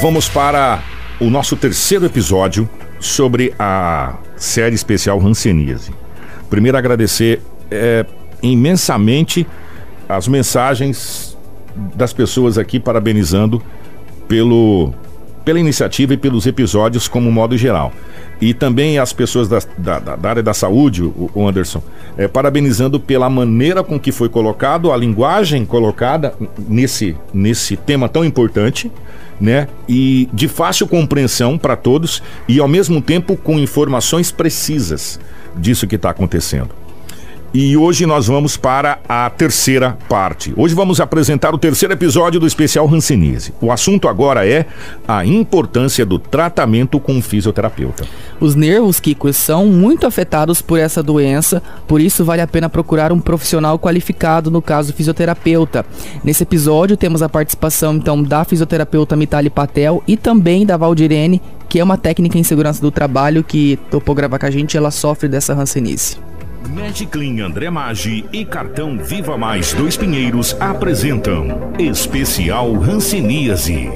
Vamos 0.00 0.28
para 0.28 0.82
o 1.20 1.28
nosso 1.28 1.54
terceiro 1.54 2.06
episódio 2.06 2.68
sobre 2.98 3.54
a 3.58 4.14
série 4.36 4.74
especial 4.74 5.20
Hanseníase. 5.20 5.92
Primeiro, 6.48 6.78
agradecer 6.78 7.42
é, 7.70 8.06
imensamente 8.42 9.46
as 10.08 10.26
mensagens 10.26 11.36
das 11.94 12.12
pessoas 12.12 12.58
aqui 12.58 12.80
parabenizando 12.80 13.62
pelo 14.26 14.92
pela 15.44 15.58
iniciativa 15.58 16.14
e 16.14 16.16
pelos 16.16 16.46
episódios 16.46 17.08
como 17.08 17.30
modo 17.32 17.56
geral. 17.56 17.92
E 18.40 18.54
também 18.54 18.98
as 18.98 19.12
pessoas 19.12 19.48
da, 19.48 19.58
da, 19.76 19.98
da 19.98 20.28
área 20.28 20.42
da 20.42 20.54
saúde, 20.54 21.02
o, 21.02 21.48
Anderson, 21.48 21.82
é, 22.16 22.28
parabenizando 22.28 23.00
pela 23.00 23.28
maneira 23.28 23.82
com 23.82 23.98
que 23.98 24.12
foi 24.12 24.28
colocado, 24.28 24.92
a 24.92 24.96
linguagem 24.96 25.64
colocada 25.64 26.34
nesse, 26.68 27.16
nesse 27.32 27.76
tema 27.76 28.08
tão 28.08 28.24
importante, 28.24 28.90
né? 29.40 29.68
E 29.88 30.28
de 30.32 30.48
fácil 30.48 30.86
compreensão 30.86 31.56
para 31.56 31.76
todos 31.76 32.22
e 32.46 32.60
ao 32.60 32.68
mesmo 32.68 33.00
tempo 33.00 33.36
com 33.36 33.58
informações 33.58 34.30
precisas 34.30 35.18
disso 35.56 35.86
que 35.86 35.96
está 35.96 36.10
acontecendo. 36.10 36.79
E 37.52 37.76
hoje 37.76 38.06
nós 38.06 38.28
vamos 38.28 38.56
para 38.56 39.00
a 39.08 39.28
terceira 39.28 39.98
parte. 40.08 40.54
Hoje 40.56 40.72
vamos 40.72 41.00
apresentar 41.00 41.52
o 41.52 41.58
terceiro 41.58 41.92
episódio 41.92 42.38
do 42.38 42.46
especial 42.46 42.88
Hanseníase. 42.88 43.52
O 43.60 43.72
assunto 43.72 44.06
agora 44.06 44.46
é 44.46 44.66
a 45.06 45.26
importância 45.26 46.06
do 46.06 46.16
tratamento 46.16 47.00
com 47.00 47.18
o 47.18 47.22
fisioterapeuta. 47.22 48.04
Os 48.38 48.54
nervos, 48.54 49.00
Kiko, 49.00 49.32
são 49.32 49.66
muito 49.66 50.06
afetados 50.06 50.62
por 50.62 50.78
essa 50.78 51.02
doença, 51.02 51.60
por 51.88 52.00
isso 52.00 52.24
vale 52.24 52.40
a 52.40 52.46
pena 52.46 52.68
procurar 52.68 53.10
um 53.10 53.18
profissional 53.18 53.80
qualificado, 53.80 54.48
no 54.48 54.62
caso 54.62 54.92
fisioterapeuta. 54.92 55.84
Nesse 56.22 56.44
episódio 56.44 56.96
temos 56.96 57.20
a 57.20 57.28
participação 57.28 57.96
então 57.96 58.22
da 58.22 58.44
fisioterapeuta 58.44 59.16
Mitali 59.16 59.50
Patel 59.50 60.04
e 60.06 60.16
também 60.16 60.64
da 60.64 60.76
Valdirene, 60.76 61.42
que 61.68 61.80
é 61.80 61.84
uma 61.84 61.98
técnica 61.98 62.38
em 62.38 62.44
segurança 62.44 62.80
do 62.80 62.92
trabalho 62.92 63.42
que 63.42 63.76
topou 63.90 64.14
gravar 64.14 64.38
com 64.38 64.46
a 64.46 64.50
gente, 64.52 64.76
ela 64.76 64.92
sofre 64.92 65.28
dessa 65.28 65.52
hanseníase. 65.52 66.29
Mediclin 66.68 67.40
André 67.40 67.70
Maggi 67.70 68.24
e 68.32 68.44
Cartão 68.44 68.98
Viva 68.98 69.36
Mais 69.36 69.72
Dois 69.72 69.96
Pinheiros 69.96 70.56
apresentam 70.60 71.72
Especial 71.78 72.74
Hanseníase. 72.74 73.90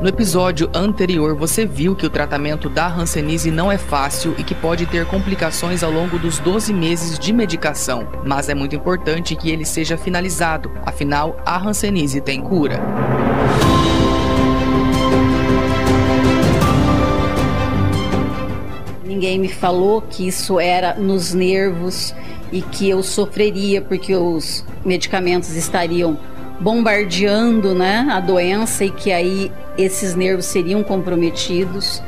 No 0.00 0.08
episódio 0.08 0.70
anterior, 0.74 1.34
você 1.34 1.66
viu 1.66 1.96
que 1.96 2.06
o 2.06 2.10
tratamento 2.10 2.68
da 2.68 2.86
Hanseníase 2.86 3.50
não 3.50 3.70
é 3.70 3.76
fácil 3.76 4.34
e 4.38 4.44
que 4.44 4.54
pode 4.54 4.86
ter 4.86 5.04
complicações 5.06 5.82
ao 5.82 5.90
longo 5.90 6.18
dos 6.18 6.38
12 6.38 6.72
meses 6.72 7.18
de 7.18 7.32
medicação, 7.32 8.06
mas 8.24 8.48
é 8.48 8.54
muito 8.54 8.76
importante 8.76 9.34
que 9.34 9.50
ele 9.50 9.64
seja 9.64 9.96
finalizado, 9.96 10.70
afinal, 10.86 11.36
a 11.44 11.58
Hanseníase 11.58 12.20
tem 12.20 12.40
cura. 12.40 12.80
Ninguém 19.18 19.36
me 19.36 19.48
falou 19.48 20.00
que 20.00 20.28
isso 20.28 20.60
era 20.60 20.94
nos 20.94 21.34
nervos 21.34 22.14
e 22.52 22.62
que 22.62 22.88
eu 22.88 23.02
sofreria 23.02 23.82
porque 23.82 24.14
os 24.14 24.64
medicamentos 24.84 25.56
estariam 25.56 26.16
bombardeando 26.60 27.74
né, 27.74 28.06
a 28.12 28.20
doença 28.20 28.84
e 28.84 28.92
que 28.92 29.10
aí 29.10 29.50
esses 29.76 30.14
nervos 30.14 30.44
seriam 30.44 30.84
comprometidos. 30.84 32.00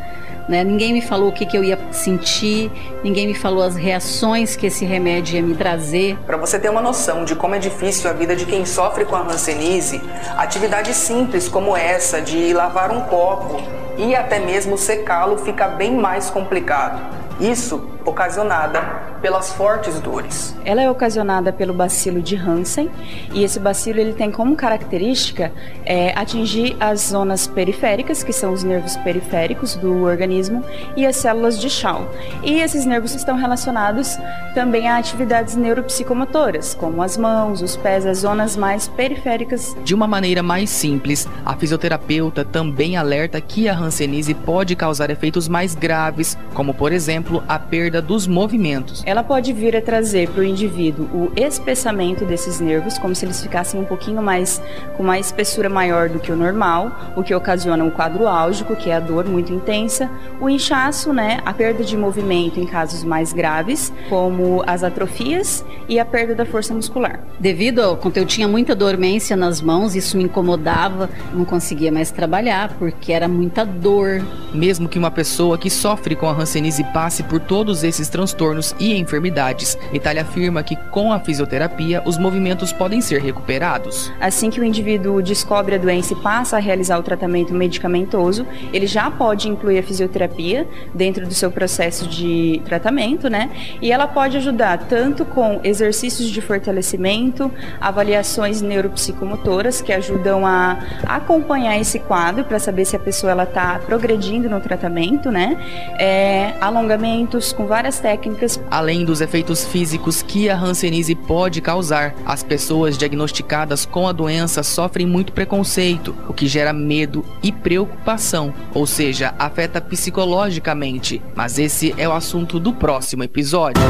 Né? 0.50 0.64
Ninguém 0.64 0.92
me 0.92 1.00
falou 1.00 1.28
o 1.28 1.32
que, 1.32 1.46
que 1.46 1.56
eu 1.56 1.62
ia 1.62 1.78
sentir, 1.92 2.72
ninguém 3.04 3.28
me 3.28 3.34
falou 3.34 3.62
as 3.62 3.76
reações 3.76 4.56
que 4.56 4.66
esse 4.66 4.84
remédio 4.84 5.36
ia 5.36 5.42
me 5.42 5.54
trazer. 5.54 6.18
Para 6.26 6.36
você 6.36 6.58
ter 6.58 6.68
uma 6.68 6.82
noção 6.82 7.24
de 7.24 7.36
como 7.36 7.54
é 7.54 7.60
difícil 7.60 8.10
a 8.10 8.12
vida 8.12 8.34
de 8.34 8.44
quem 8.44 8.66
sofre 8.66 9.04
com 9.04 9.14
a 9.14 9.20
hanseníase, 9.20 10.02
atividades 10.36 10.96
simples 10.96 11.48
como 11.48 11.76
essa 11.76 12.20
de 12.20 12.52
lavar 12.52 12.90
um 12.90 13.02
copo 13.02 13.62
e 13.96 14.12
até 14.12 14.40
mesmo 14.40 14.76
secá-lo 14.76 15.38
fica 15.38 15.68
bem 15.68 15.94
mais 15.94 16.30
complicado. 16.30 17.00
Isso 17.40 17.88
ocasionada 18.04 18.80
pelas 19.20 19.52
fortes 19.52 20.00
dores. 20.00 20.56
Ela 20.64 20.82
é 20.82 20.90
ocasionada 20.90 21.52
pelo 21.52 21.74
bacilo 21.74 22.22
de 22.22 22.36
Hansen 22.36 22.90
e 23.32 23.44
esse 23.44 23.60
bacilo 23.60 24.00
ele 24.00 24.12
tem 24.12 24.30
como 24.30 24.56
característica 24.56 25.52
é, 25.84 26.12
atingir 26.18 26.76
as 26.80 27.00
zonas 27.08 27.46
periféricas, 27.46 28.22
que 28.22 28.32
são 28.32 28.52
os 28.52 28.62
nervos 28.62 28.96
periféricos 28.98 29.76
do 29.76 30.04
organismo, 30.04 30.64
e 30.96 31.06
as 31.06 31.16
células 31.16 31.58
de 31.58 31.68
Schall. 31.68 32.08
E 32.42 32.60
esses 32.60 32.84
nervos 32.84 33.14
estão 33.14 33.36
relacionados 33.36 34.16
também 34.54 34.88
a 34.88 34.96
atividades 34.96 35.54
neuropsicomotoras, 35.54 36.74
como 36.74 37.02
as 37.02 37.16
mãos, 37.16 37.62
os 37.62 37.76
pés, 37.76 38.06
as 38.06 38.18
zonas 38.18 38.56
mais 38.56 38.88
periféricas. 38.88 39.76
De 39.84 39.94
uma 39.94 40.06
maneira 40.06 40.42
mais 40.42 40.70
simples, 40.70 41.28
a 41.44 41.54
fisioterapeuta 41.54 42.44
também 42.44 42.96
alerta 42.96 43.40
que 43.40 43.68
a 43.68 43.76
hanseníase 43.76 44.34
pode 44.34 44.74
causar 44.74 45.10
efeitos 45.10 45.48
mais 45.48 45.74
graves, 45.74 46.36
como 46.54 46.72
por 46.72 46.92
exemplo 46.92 47.42
a 47.46 47.58
perda 47.58 47.89
dos 47.98 48.26
movimentos. 48.26 49.02
Ela 49.06 49.24
pode 49.24 49.54
vir 49.54 49.74
a 49.74 49.80
trazer 49.80 50.28
para 50.28 50.42
o 50.42 50.44
indivíduo 50.44 51.06
o 51.06 51.32
espessamento 51.34 52.26
desses 52.26 52.60
nervos, 52.60 52.98
como 52.98 53.14
se 53.14 53.24
eles 53.24 53.42
ficassem 53.42 53.80
um 53.80 53.84
pouquinho 53.84 54.20
mais 54.20 54.60
com 54.98 55.02
uma 55.02 55.18
espessura 55.18 55.70
maior 55.70 56.10
do 56.10 56.18
que 56.18 56.30
o 56.30 56.36
normal, 56.36 56.92
o 57.16 57.22
que 57.22 57.34
ocasiona 57.34 57.82
um 57.82 57.90
quadro 57.90 58.28
álgico, 58.28 58.76
que 58.76 58.90
é 58.90 58.96
a 58.96 59.00
dor 59.00 59.24
muito 59.24 59.50
intensa, 59.52 60.10
o 60.38 60.50
inchaço, 60.50 61.14
né, 61.14 61.40
a 61.46 61.54
perda 61.54 61.82
de 61.82 61.96
movimento 61.96 62.60
em 62.60 62.66
casos 62.66 63.02
mais 63.02 63.32
graves, 63.32 63.90
como 64.10 64.62
as 64.66 64.84
atrofias 64.84 65.64
e 65.88 65.98
a 65.98 66.04
perda 66.04 66.34
da 66.34 66.44
força 66.44 66.74
muscular. 66.74 67.20
Devido 67.38 67.80
ao 67.80 67.96
quando 67.96 68.18
eu 68.18 68.26
tinha 68.26 68.48
muita 68.48 68.74
dormência 68.74 69.36
nas 69.36 69.62
mãos, 69.62 69.94
isso 69.94 70.16
me 70.16 70.24
incomodava, 70.24 71.08
não 71.32 71.44
conseguia 71.44 71.92
mais 71.92 72.10
trabalhar 72.10 72.74
porque 72.78 73.12
era 73.12 73.28
muita 73.28 73.64
dor. 73.64 74.20
Mesmo 74.52 74.88
que 74.88 74.98
uma 74.98 75.10
pessoa 75.10 75.56
que 75.56 75.70
sofre 75.70 76.16
com 76.16 76.28
a 76.28 76.32
hanseníase 76.32 76.82
passe 76.92 77.22
por 77.22 77.40
todos 77.40 77.79
esses 77.82 78.08
transtornos 78.08 78.74
e 78.78 78.96
enfermidades, 78.96 79.78
Itália 79.92 80.22
afirma 80.22 80.62
que 80.62 80.76
com 80.90 81.12
a 81.12 81.20
fisioterapia 81.20 82.02
os 82.04 82.18
movimentos 82.18 82.72
podem 82.72 83.00
ser 83.00 83.20
recuperados. 83.20 84.12
Assim 84.20 84.50
que 84.50 84.60
o 84.60 84.64
indivíduo 84.64 85.22
descobre 85.22 85.74
a 85.74 85.78
doença 85.78 86.12
e 86.12 86.16
passa 86.16 86.56
a 86.56 86.60
realizar 86.60 86.98
o 86.98 87.02
tratamento 87.02 87.52
medicamentoso, 87.54 88.46
ele 88.72 88.86
já 88.86 89.10
pode 89.10 89.48
incluir 89.48 89.78
a 89.78 89.82
fisioterapia 89.82 90.66
dentro 90.94 91.26
do 91.26 91.34
seu 91.34 91.50
processo 91.50 92.06
de 92.06 92.60
tratamento, 92.64 93.28
né? 93.28 93.50
E 93.80 93.92
ela 93.92 94.06
pode 94.06 94.36
ajudar 94.36 94.78
tanto 94.78 95.24
com 95.24 95.60
exercícios 95.64 96.30
de 96.30 96.40
fortalecimento, 96.40 97.50
avaliações 97.80 98.60
neuropsicomotoras 98.60 99.80
que 99.80 99.92
ajudam 99.92 100.46
a 100.46 100.78
acompanhar 101.06 101.78
esse 101.78 101.98
quadro 101.98 102.44
para 102.44 102.58
saber 102.58 102.84
se 102.84 102.96
a 102.96 102.98
pessoa 102.98 103.32
ela 103.32 103.44
está 103.44 103.78
progredindo 103.86 104.48
no 104.48 104.60
tratamento, 104.60 105.30
né? 105.30 105.56
É, 105.98 106.54
alongamentos 106.60 107.52
com 107.52 107.66
várias 107.70 108.00
técnicas. 108.00 108.60
Além 108.68 109.04
dos 109.04 109.20
efeitos 109.20 109.64
físicos 109.64 110.22
que 110.22 110.50
a 110.50 110.58
hanseníase 110.58 111.14
pode 111.14 111.60
causar, 111.60 112.16
as 112.26 112.42
pessoas 112.42 112.98
diagnosticadas 112.98 113.86
com 113.86 114.08
a 114.08 114.12
doença 114.12 114.64
sofrem 114.64 115.06
muito 115.06 115.32
preconceito, 115.32 116.12
o 116.28 116.34
que 116.34 116.48
gera 116.48 116.72
medo 116.72 117.24
e 117.40 117.52
preocupação, 117.52 118.52
ou 118.74 118.88
seja, 118.88 119.36
afeta 119.38 119.80
psicologicamente. 119.80 121.22
Mas 121.32 121.60
esse 121.60 121.94
é 121.96 122.08
o 122.08 122.12
assunto 122.12 122.58
do 122.58 122.72
próximo 122.72 123.22
episódio. 123.22 123.80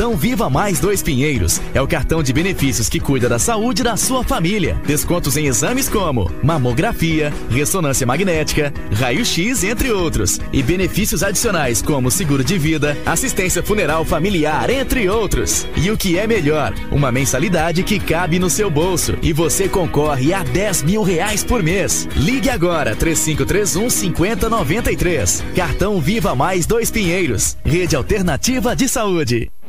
Cartão 0.00 0.16
Viva 0.16 0.48
Mais 0.48 0.80
Dois 0.80 1.02
Pinheiros 1.02 1.60
é 1.74 1.82
o 1.82 1.86
cartão 1.86 2.22
de 2.22 2.32
benefícios 2.32 2.88
que 2.88 2.98
cuida 2.98 3.28
da 3.28 3.38
saúde 3.38 3.82
da 3.82 3.98
sua 3.98 4.24
família. 4.24 4.80
Descontos 4.86 5.36
em 5.36 5.44
exames 5.44 5.90
como 5.90 6.30
mamografia, 6.42 7.30
ressonância 7.50 8.06
magnética, 8.06 8.72
raio-x, 8.94 9.62
entre 9.62 9.92
outros. 9.92 10.40
E 10.54 10.62
benefícios 10.62 11.22
adicionais 11.22 11.82
como 11.82 12.10
seguro 12.10 12.42
de 12.42 12.56
vida, 12.56 12.96
assistência 13.04 13.62
funeral 13.62 14.02
familiar, 14.02 14.70
entre 14.70 15.06
outros. 15.06 15.66
E 15.76 15.90
o 15.90 15.98
que 15.98 16.16
é 16.16 16.26
melhor, 16.26 16.72
uma 16.90 17.12
mensalidade 17.12 17.82
que 17.82 18.00
cabe 18.00 18.38
no 18.38 18.48
seu 18.48 18.70
bolso 18.70 19.18
e 19.20 19.34
você 19.34 19.68
concorre 19.68 20.32
a 20.32 20.42
10 20.42 20.82
mil 20.84 21.02
reais 21.02 21.44
por 21.44 21.62
mês. 21.62 22.08
Ligue 22.16 22.48
agora 22.48 22.96
3531 22.96 23.90
5093. 23.90 25.44
Cartão 25.54 26.00
Viva 26.00 26.34
Mais 26.34 26.64
Dois 26.64 26.90
Pinheiros. 26.90 27.54
Rede 27.62 27.94
Alternativa 27.94 28.74
de 28.74 28.88
Saúde. 28.88 29.50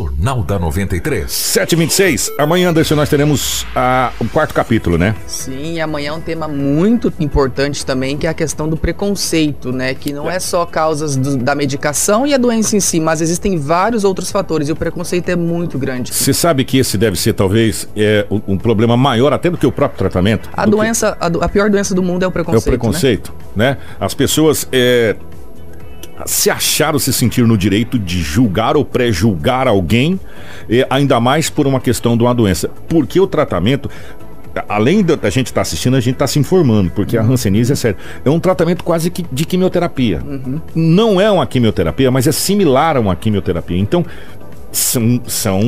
Jornal 0.00 0.42
da 0.42 0.58
93. 0.58 1.30
726. 1.32 2.30
Amanhã, 2.38 2.68
Anderson, 2.68 2.94
nós 2.96 3.08
teremos 3.08 3.66
ah, 3.74 4.12
o 4.20 4.26
quarto 4.28 4.52
capítulo, 4.52 4.98
né? 4.98 5.14
Sim, 5.26 5.72
e 5.76 5.80
amanhã 5.80 6.10
é 6.10 6.12
um 6.12 6.20
tema 6.20 6.46
muito 6.46 7.10
importante 7.18 7.84
também, 7.86 8.14
que 8.18 8.26
é 8.26 8.30
a 8.30 8.34
questão 8.34 8.68
do 8.68 8.76
preconceito, 8.76 9.72
né? 9.72 9.94
Que 9.94 10.12
não 10.12 10.30
é 10.30 10.38
só 10.38 10.66
causas 10.66 11.16
do- 11.16 11.38
da 11.38 11.54
medicação 11.54 12.26
e 12.26 12.34
a 12.34 12.36
doença 12.36 12.76
em 12.76 12.80
si, 12.80 13.00
mas 13.00 13.22
existem 13.22 13.56
vários 13.58 14.04
outros 14.04 14.30
fatores 14.30 14.68
e 14.68 14.72
o 14.72 14.76
preconceito 14.76 15.30
é 15.30 15.36
muito 15.36 15.78
grande. 15.78 16.12
Você 16.12 16.34
sabe 16.34 16.62
que 16.64 16.76
esse 16.76 16.98
deve 16.98 17.16
ser, 17.18 17.32
talvez, 17.32 17.88
é, 17.96 18.26
um, 18.30 18.58
problema 18.58 18.98
maior 18.98 19.32
até 19.32 19.48
do 19.48 19.56
que 19.56 19.66
o 19.66 19.72
próprio 19.72 19.96
tratamento? 19.98 20.50
A 20.52 20.66
Do 20.66 20.72
que- 20.72 20.76
doença, 20.76 21.16
a, 21.18 21.28
do- 21.30 21.42
a 21.42 21.48
pior 21.48 21.70
doença 21.70 21.94
do 21.94 22.02
mundo 22.02 22.22
é 22.22 22.26
o 22.26 22.28
É 22.28 22.28
o 22.28 22.32
preconceito. 22.32 22.66
né? 22.66 22.70
preconceito, 22.78 23.32
né? 23.56 23.78
As 23.98 24.12
pessoas 24.12 24.68
é, 24.70 25.16
se 26.24 26.48
acharam 26.48 26.98
se 26.98 27.12
sentir 27.12 27.46
no 27.46 27.58
direito 27.58 27.98
de 27.98 28.20
julgar 28.22 28.76
ou 28.76 28.84
pré-julgar 28.84 29.68
alguém, 29.68 30.18
é, 30.70 30.86
ainda 30.88 31.20
mais 31.20 31.50
por 31.50 31.66
uma 31.66 31.80
questão 31.80 32.16
de 32.16 32.22
uma 32.22 32.34
doença. 32.34 32.70
Porque 32.88 33.20
o 33.20 33.26
tratamento 33.26 33.90
além 34.68 35.02
da 35.02 35.28
gente 35.28 35.48
estar 35.48 35.56
tá 35.56 35.62
assistindo, 35.62 35.96
a 35.96 36.00
gente 36.00 36.14
está 36.14 36.26
se 36.26 36.38
informando, 36.38 36.90
porque 36.90 37.18
a 37.18 37.22
Hanseníase 37.22 37.72
é 37.72 37.76
sério. 37.76 37.98
É 38.24 38.30
um 38.30 38.40
tratamento 38.40 38.82
quase 38.84 39.10
que 39.10 39.24
de 39.30 39.44
quimioterapia. 39.44 40.22
Uhum. 40.24 40.60
Não 40.74 41.20
é 41.20 41.30
uma 41.30 41.46
quimioterapia, 41.46 42.10
mas 42.10 42.26
é 42.26 42.32
similar 42.32 42.96
a 42.96 43.00
uma 43.00 43.14
quimioterapia. 43.14 43.76
Então, 43.76 44.04
são, 44.72 45.20
são 45.26 45.60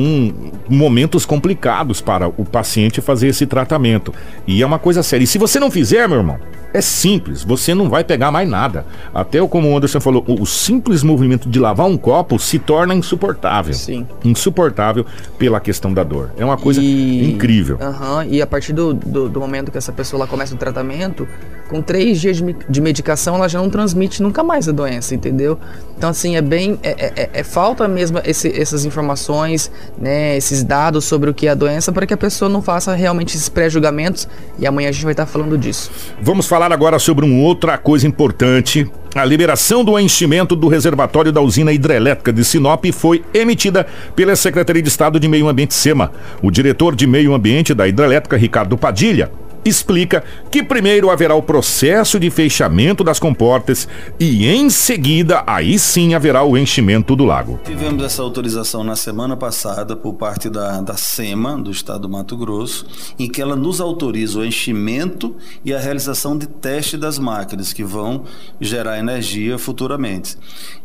momentos 0.67 1.25
complicados 1.25 2.01
para 2.01 2.27
o 2.27 2.45
paciente 2.45 3.01
fazer 3.01 3.27
esse 3.27 3.45
tratamento. 3.45 4.13
E 4.47 4.61
é 4.61 4.65
uma 4.65 4.79
coisa 4.79 5.01
séria. 5.01 5.23
E 5.23 5.27
se 5.27 5.37
você 5.37 5.59
não 5.59 5.71
fizer, 5.71 6.07
meu 6.07 6.17
irmão, 6.17 6.39
é 6.71 6.81
simples, 6.81 7.43
você 7.43 7.73
não 7.73 7.89
vai 7.89 8.03
pegar 8.03 8.31
mais 8.31 8.47
nada. 8.47 8.85
Até 9.13 9.45
como 9.47 9.69
o 9.69 9.75
Anderson 9.75 9.99
falou, 9.99 10.23
o 10.27 10.45
simples 10.45 11.01
movimento 11.01 11.49
de 11.49 11.59
lavar 11.59 11.87
um 11.87 11.97
copo 11.97 12.37
se 12.37 12.59
torna 12.59 12.93
insuportável. 12.93 13.73
Sim. 13.73 14.05
Insuportável 14.23 15.05
pela 15.37 15.59
questão 15.59 15.91
da 15.91 16.03
dor. 16.03 16.31
É 16.37 16.45
uma 16.45 16.57
coisa 16.57 16.79
e... 16.79 17.31
incrível. 17.31 17.79
Uhum. 17.81 18.23
E 18.29 18.41
a 18.41 18.47
partir 18.47 18.73
do, 18.73 18.93
do, 18.93 19.27
do, 19.27 19.39
momento 19.39 19.71
que 19.71 19.77
essa 19.77 19.91
pessoa 19.91 20.27
começa 20.27 20.53
o 20.53 20.57
tratamento, 20.57 21.27
com 21.69 21.81
três 21.81 22.21
dias 22.21 22.37
de, 22.37 22.55
de, 22.67 22.81
medicação, 22.81 23.35
ela 23.35 23.47
já 23.47 23.59
não 23.59 23.69
transmite 23.69 24.21
nunca 24.21 24.43
mais 24.43 24.69
a 24.69 24.71
doença, 24.71 25.15
entendeu? 25.15 25.57
Então, 25.97 26.09
assim, 26.09 26.35
é 26.35 26.41
bem. 26.41 26.79
É, 26.83 26.89
é, 26.89 27.13
é, 27.15 27.29
é 27.33 27.43
falta 27.43 27.87
mesmo 27.87 28.19
esse, 28.23 28.49
essas 28.59 28.85
informações, 28.85 29.71
né, 29.97 30.37
esses 30.37 30.63
dados 30.63 31.05
sobre 31.05 31.29
o 31.29 31.33
que 31.33 31.47
é 31.47 31.51
a 31.51 31.55
doença, 31.55 31.91
para 31.91 32.05
que 32.05 32.13
a 32.13 32.17
pessoa 32.17 32.47
não 32.47 32.61
faça 32.61 32.93
realmente 32.93 33.35
esses 33.35 33.49
pré-julgamentos. 33.49 34.27
E 34.59 34.67
amanhã 34.67 34.89
a 34.89 34.91
gente 34.91 35.03
vai 35.03 35.13
estar 35.13 35.25
falando 35.25 35.57
disso. 35.57 35.91
Vamos 36.21 36.45
falar 36.45 36.58
falar 36.59 36.73
agora 36.73 36.99
sobre 36.99 37.23
uma 37.23 37.41
outra 37.41 37.77
coisa 37.77 38.05
importante. 38.05 38.85
A 39.15 39.23
liberação 39.23 39.81
do 39.81 39.97
enchimento 39.97 40.57
do 40.57 40.67
reservatório 40.67 41.31
da 41.31 41.39
usina 41.39 41.71
hidrelétrica 41.71 42.33
de 42.33 42.43
Sinop 42.43 42.83
foi 42.91 43.23
emitida 43.33 43.87
pela 44.13 44.35
Secretaria 44.35 44.81
de 44.81 44.89
Estado 44.89 45.21
de 45.21 45.29
Meio 45.29 45.47
Ambiente 45.47 45.73
SEMA. 45.73 46.11
O 46.41 46.51
diretor 46.51 46.97
de 46.97 47.07
Meio 47.07 47.33
Ambiente 47.33 47.73
da 47.73 47.87
hidrelétrica, 47.87 48.35
Ricardo 48.35 48.77
Padilha, 48.77 49.31
explica 49.65 50.23
que 50.49 50.63
primeiro 50.63 51.09
haverá 51.09 51.35
o 51.35 51.41
processo 51.41 52.19
de 52.19 52.29
fechamento 52.29 53.03
das 53.03 53.19
comportas 53.19 53.87
e 54.19 54.47
em 54.47 54.69
seguida 54.69 55.43
aí 55.45 55.77
sim 55.77 56.13
haverá 56.13 56.43
o 56.43 56.57
enchimento 56.57 57.15
do 57.15 57.25
lago. 57.25 57.59
Tivemos 57.63 58.03
essa 58.03 58.21
autorização 58.21 58.83
na 58.83 58.95
semana 58.95 59.35
passada 59.35 59.95
por 59.95 60.13
parte 60.13 60.49
da, 60.49 60.81
da 60.81 60.95
SEMA, 60.95 61.57
do 61.57 61.71
estado 61.71 62.01
do 62.01 62.09
Mato 62.09 62.37
Grosso, 62.37 62.85
em 63.17 63.29
que 63.29 63.41
ela 63.41 63.55
nos 63.55 63.81
autoriza 63.81 64.39
o 64.39 64.45
enchimento 64.45 65.35
e 65.65 65.73
a 65.73 65.79
realização 65.79 66.37
de 66.37 66.47
teste 66.47 66.97
das 66.97 67.19
máquinas 67.19 67.73
que 67.73 67.83
vão 67.83 68.23
gerar 68.59 68.97
energia 68.97 69.57
futuramente. 69.57 70.37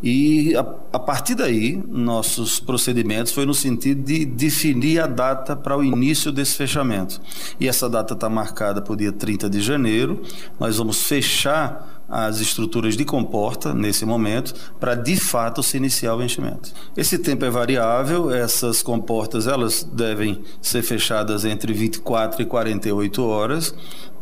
E 0.03 0.55
a, 0.57 0.67
a 0.93 0.99
partir 0.99 1.35
daí, 1.35 1.83
nossos 1.89 2.59
procedimentos 2.59 3.33
foi 3.33 3.47
no 3.47 3.55
sentido 3.55 4.03
de 4.03 4.25
definir 4.25 5.01
a 5.01 5.07
data 5.07 5.55
para 5.55 5.77
o 5.77 5.85
início 5.85 6.33
desse 6.33 6.57
fechamento. 6.57 7.21
E 7.61 7.69
essa 7.69 7.89
data 7.89 8.15
está 8.15 8.29
marcada 8.29 8.64
marcada 8.65 8.81
para 8.81 8.93
o 8.93 8.97
dia 8.97 9.13
30 9.13 9.51
de 9.51 9.61
janeiro. 9.61 10.23
Nós 10.59 10.79
vamos 10.79 11.03
fechar 11.03 12.03
as 12.09 12.41
estruturas 12.41 12.97
de 12.97 13.05
comporta 13.05 13.75
nesse 13.75 14.05
momento 14.05 14.55
para 14.79 14.95
de 14.95 15.17
fato 15.17 15.63
se 15.63 15.77
iniciar 15.77 16.15
o 16.15 16.23
enchimento. 16.23 16.73
Esse 16.97 17.19
tempo 17.19 17.45
é 17.45 17.51
variável, 17.51 18.33
essas 18.33 18.83
comportas 18.83 19.47
elas 19.47 19.83
devem 19.83 20.43
ser 20.61 20.83
fechadas 20.83 21.45
entre 21.45 21.73
24 21.73 22.43
e 22.43 22.47
48 22.47 23.25
horas, 23.25 23.75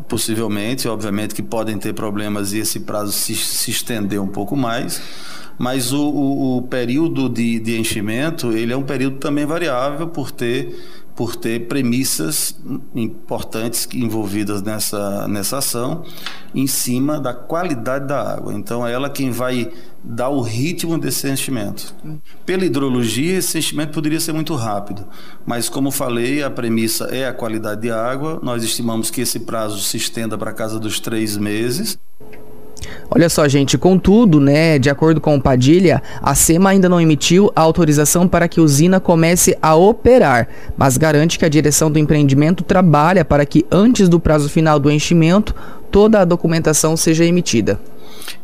possivelmente, 0.09 0.89
obviamente 0.89 1.35
que 1.35 1.43
podem 1.43 1.77
ter 1.77 1.93
problemas 1.93 2.53
e 2.53 2.59
esse 2.59 2.81
prazo 2.81 3.13
se, 3.13 3.35
se 3.35 3.71
estender 3.71 4.21
um 4.21 4.29
pouco 4.29 4.57
mais 4.57 5.03
mas 5.59 5.93
o, 5.93 6.03
o, 6.03 6.57
o 6.57 6.63
período 6.63 7.29
de, 7.29 7.61
de, 7.61 7.79
enchimento 7.79 8.53
ele 8.53 8.73
é 8.73 8.77
um 8.77 8.83
período 8.83 9.19
também 9.19 9.45
variável 9.45 10.09
por 10.09 10.31
ter 10.31 10.75
por 11.23 11.37
ter 11.37 11.69
premissas 11.69 12.59
importantes 12.93 13.87
envolvidas 13.95 14.61
nessa, 14.61 15.29
nessa 15.29 15.59
ação 15.59 16.03
em 16.53 16.67
cima 16.67 17.21
da 17.21 17.33
qualidade 17.33 18.09
da 18.09 18.35
água. 18.35 18.53
Então 18.53 18.85
é 18.85 18.93
ela 18.93 19.09
quem 19.09 19.31
vai 19.31 19.71
dar 20.03 20.31
o 20.31 20.41
ritmo 20.41 20.99
desse 20.99 21.31
enchimento. 21.31 21.95
Pela 22.45 22.65
hidrologia, 22.65 23.39
esse 23.39 23.57
enchimento 23.57 23.93
poderia 23.93 24.19
ser 24.19 24.33
muito 24.33 24.57
rápido, 24.57 25.07
mas 25.47 25.69
como 25.69 25.93
falei, 25.93 26.43
a 26.43 26.51
premissa 26.51 27.05
é 27.05 27.29
a 27.29 27.33
qualidade 27.33 27.83
de 27.83 27.91
água. 27.93 28.41
Nós 28.43 28.65
estimamos 28.65 29.09
que 29.09 29.21
esse 29.21 29.39
prazo 29.39 29.79
se 29.79 29.97
estenda 29.97 30.37
para 30.37 30.53
casa 30.53 30.81
dos 30.81 30.99
três 30.99 31.37
meses. 31.37 31.97
Olha 33.11 33.29
só, 33.29 33.47
gente, 33.49 33.77
contudo, 33.77 34.41
né, 34.41 34.79
de 34.79 34.89
acordo 34.89 35.21
com 35.21 35.37
o 35.37 35.41
Padilha, 35.41 36.03
a 36.23 36.35
SEMA 36.35 36.71
ainda 36.71 36.89
não 36.89 37.01
emitiu 37.01 37.53
a 37.55 37.61
autorização 37.61 38.27
para 38.27 38.49
que 38.49 38.61
a 38.61 38.63
usina 38.63 39.01
comece 39.01 39.57
a 39.61 39.75
operar, 39.75 40.49
mas 40.77 40.97
garante 40.97 41.39
que 41.39 41.45
a 41.45 41.49
direção 41.49 41.91
do 41.91 41.99
empreendimento 41.99 42.65
trabalha 42.65 43.25
para 43.25 43.45
que 43.45 43.67
antes 43.71 44.09
do 44.09 44.19
prazo 44.19 44.49
final 44.49 44.79
do 44.79 44.91
enchimento, 44.91 45.55
toda 45.91 46.21
a 46.21 46.25
documentação 46.25 46.97
seja 46.97 47.25
emitida. 47.25 47.79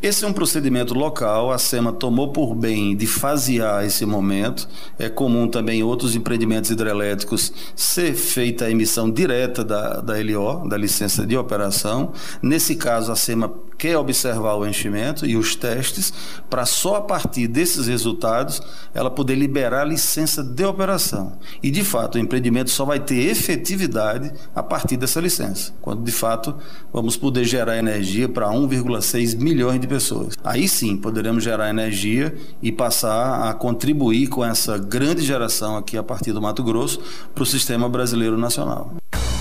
Esse 0.00 0.24
é 0.24 0.28
um 0.28 0.32
procedimento 0.32 0.94
local, 0.94 1.50
a 1.50 1.58
SEMA 1.58 1.92
tomou 1.92 2.28
por 2.28 2.54
bem 2.54 2.96
de 2.96 3.06
fasear 3.06 3.84
esse 3.84 4.06
momento. 4.06 4.68
É 4.98 5.08
comum 5.08 5.48
também 5.48 5.80
em 5.80 5.82
outros 5.82 6.14
empreendimentos 6.14 6.70
hidrelétricos 6.70 7.52
ser 7.74 8.14
feita 8.14 8.66
a 8.66 8.70
emissão 8.70 9.10
direta 9.10 9.64
da, 9.64 10.00
da 10.00 10.14
LO, 10.14 10.68
da 10.68 10.76
licença 10.76 11.26
de 11.26 11.36
operação. 11.36 12.12
Nesse 12.40 12.76
caso, 12.76 13.10
a 13.10 13.16
SEMA 13.16 13.52
quer 13.76 13.96
observar 13.96 14.54
o 14.54 14.66
enchimento 14.66 15.24
e 15.24 15.36
os 15.36 15.54
testes, 15.54 16.12
para 16.50 16.66
só 16.66 16.96
a 16.96 17.00
partir 17.00 17.46
desses 17.46 17.86
resultados 17.86 18.60
ela 18.92 19.08
poder 19.08 19.36
liberar 19.36 19.82
a 19.82 19.84
licença 19.84 20.42
de 20.42 20.64
operação. 20.64 21.38
E, 21.62 21.70
de 21.70 21.84
fato, 21.84 22.16
o 22.16 22.18
empreendimento 22.18 22.70
só 22.70 22.84
vai 22.84 22.98
ter 22.98 23.28
efetividade 23.30 24.32
a 24.54 24.62
partir 24.62 24.96
dessa 24.96 25.20
licença, 25.20 25.72
quando, 25.80 26.02
de 26.02 26.10
fato, 26.10 26.56
vamos 26.92 27.16
poder 27.16 27.44
gerar 27.44 27.78
energia 27.78 28.28
para 28.28 28.48
1,6 28.48 29.38
milhões 29.38 29.57
de 29.78 29.86
pessoas. 29.86 30.34
Aí 30.44 30.68
sim 30.68 30.96
poderemos 30.96 31.42
gerar 31.42 31.68
energia 31.68 32.34
e 32.62 32.70
passar 32.70 33.48
a 33.48 33.52
contribuir 33.52 34.28
com 34.28 34.44
essa 34.44 34.78
grande 34.78 35.22
geração 35.22 35.76
aqui 35.76 35.96
a 35.96 36.02
partir 36.02 36.32
do 36.32 36.40
Mato 36.40 36.62
Grosso 36.62 37.00
para 37.34 37.42
o 37.42 37.46
sistema 37.46 37.88
brasileiro 37.88 38.38
nacional. 38.38 38.92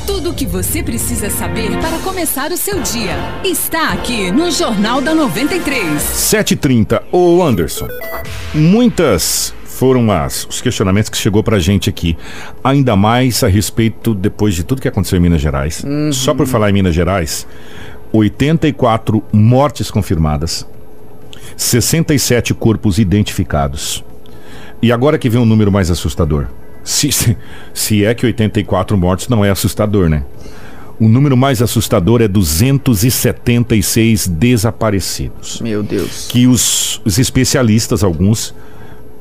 Tudo 0.08 0.32
o 0.32 0.34
que 0.34 0.46
você 0.46 0.82
precisa 0.82 1.30
saber 1.30 1.70
para 1.80 2.00
começar 2.00 2.52
o 2.52 2.58
seu 2.58 2.82
dia 2.82 3.16
está 3.44 3.92
aqui 3.92 4.32
no 4.32 4.50
Jornal 4.50 5.02
da 5.02 5.14
93. 5.14 6.02
7h30. 6.02 7.04
Ô 7.12 7.44
Anderson, 7.44 7.88
muitas 8.54 9.54
foram 9.78 10.12
as, 10.12 10.48
os 10.50 10.60
questionamentos 10.60 11.10
que 11.10 11.18
chegou 11.18 11.44
pra 11.44 11.60
gente 11.60 11.88
aqui. 11.88 12.18
Ainda 12.64 12.96
mais 12.96 13.44
a 13.44 13.48
respeito, 13.48 14.16
depois 14.16 14.56
de 14.56 14.64
tudo 14.64 14.82
que 14.82 14.88
aconteceu 14.88 15.18
em 15.18 15.22
Minas 15.22 15.40
Gerais. 15.40 15.84
Uhum. 15.84 16.12
Só 16.12 16.34
por 16.34 16.48
falar 16.48 16.72
em 16.72 16.74
Minas 16.74 16.96
Gerais, 16.96 17.46
84 18.12 19.24
mortes 19.32 19.92
confirmadas, 19.92 20.68
67 21.56 22.54
corpos 22.54 23.00
identificados. 23.00 24.04
E 24.82 24.92
agora 24.92 25.18
que 25.18 25.30
vem 25.30 25.42
um 25.42 25.46
número 25.46 25.72
mais 25.72 25.90
assustador. 25.90 26.48
Se, 26.84 27.10
se 27.74 28.06
é 28.06 28.14
que 28.14 28.26
84 28.26 28.98
mortes 28.98 29.28
não 29.28 29.44
é 29.44 29.50
assustador, 29.50 30.10
né? 30.10 30.24
O 31.00 31.08
número 31.08 31.38
mais 31.38 31.62
assustador 31.62 32.22
é 32.22 32.28
276 32.28 34.28
desaparecidos. 34.28 35.62
Meu 35.62 35.84
Deus. 35.84 36.28
Que 36.28 36.48
os, 36.48 37.02
os 37.06 37.20
especialistas, 37.20 38.04
alguns, 38.04 38.54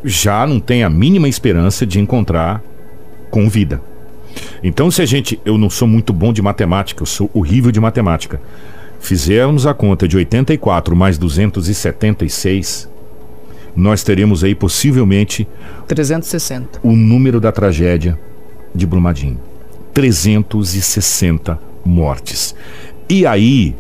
já 0.03 0.47
não 0.47 0.59
têm 0.59 0.85
a 0.85 0.91
mínima 0.91 1.29
esperança 1.29 1.85
de 1.85 2.01
encontrar 2.01 2.63
com 3.31 3.49
vida. 3.49 3.83
Então, 4.63 4.91
se 4.91 5.03
a 5.03 5.07
gente. 5.07 5.39
Eu 5.45 5.59
não 5.59 5.69
sou 5.69 5.87
muito 5.87 6.13
bom 6.13 6.33
de 6.33 6.41
matemática, 6.41 7.03
eu 7.03 7.07
sou 7.07 7.31
horrível 7.35 7.71
de 7.71 7.81
matemática. 7.81 8.41
Fizermos 8.99 9.67
a 9.67 9.75
conta 9.75 10.09
de 10.09 10.17
84 10.17 10.97
mais 10.97 11.19
276, 11.19 12.89
nós 13.75 14.03
teremos 14.03 14.43
aí 14.43 14.55
possivelmente 14.55 15.47
360. 15.87 16.81
O 16.83 16.93
número 16.93 17.41
da 17.41 17.53
tragédia 17.53 18.19
de 18.75 18.87
Brumadinho. 18.87 19.39
360 19.93 21.59
mortes. 21.85 22.55
E 23.09 23.27
aí 23.27 23.75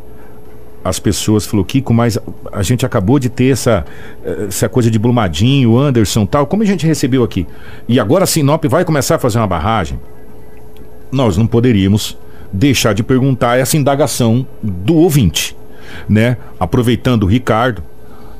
as 0.84 1.00
pessoas 1.00 1.44
falou 1.44 1.64
Kiko, 1.64 1.92
mas 1.92 2.16
a 2.52 2.62
gente 2.62 2.86
acabou 2.86 3.18
de 3.18 3.28
ter 3.28 3.52
essa 3.52 3.84
essa 4.48 4.68
coisa 4.68 4.90
de 4.90 4.98
Brumadinho, 4.98 5.76
Anderson, 5.76 6.24
tal, 6.24 6.46
como 6.46 6.62
a 6.62 6.66
gente 6.66 6.86
recebeu 6.86 7.24
aqui. 7.24 7.46
E 7.88 7.98
agora 7.98 8.24
a 8.24 8.26
Sinop 8.26 8.64
vai 8.66 8.84
começar 8.84 9.16
a 9.16 9.18
fazer 9.18 9.38
uma 9.38 9.46
barragem. 9.46 9.98
Nós 11.10 11.36
não 11.36 11.46
poderíamos 11.46 12.16
deixar 12.52 12.92
de 12.92 13.02
perguntar 13.02 13.58
essa 13.58 13.76
indagação 13.76 14.46
do 14.62 14.94
ouvinte, 14.94 15.56
né? 16.08 16.36
Aproveitando 16.58 17.24
o 17.24 17.26
Ricardo, 17.26 17.82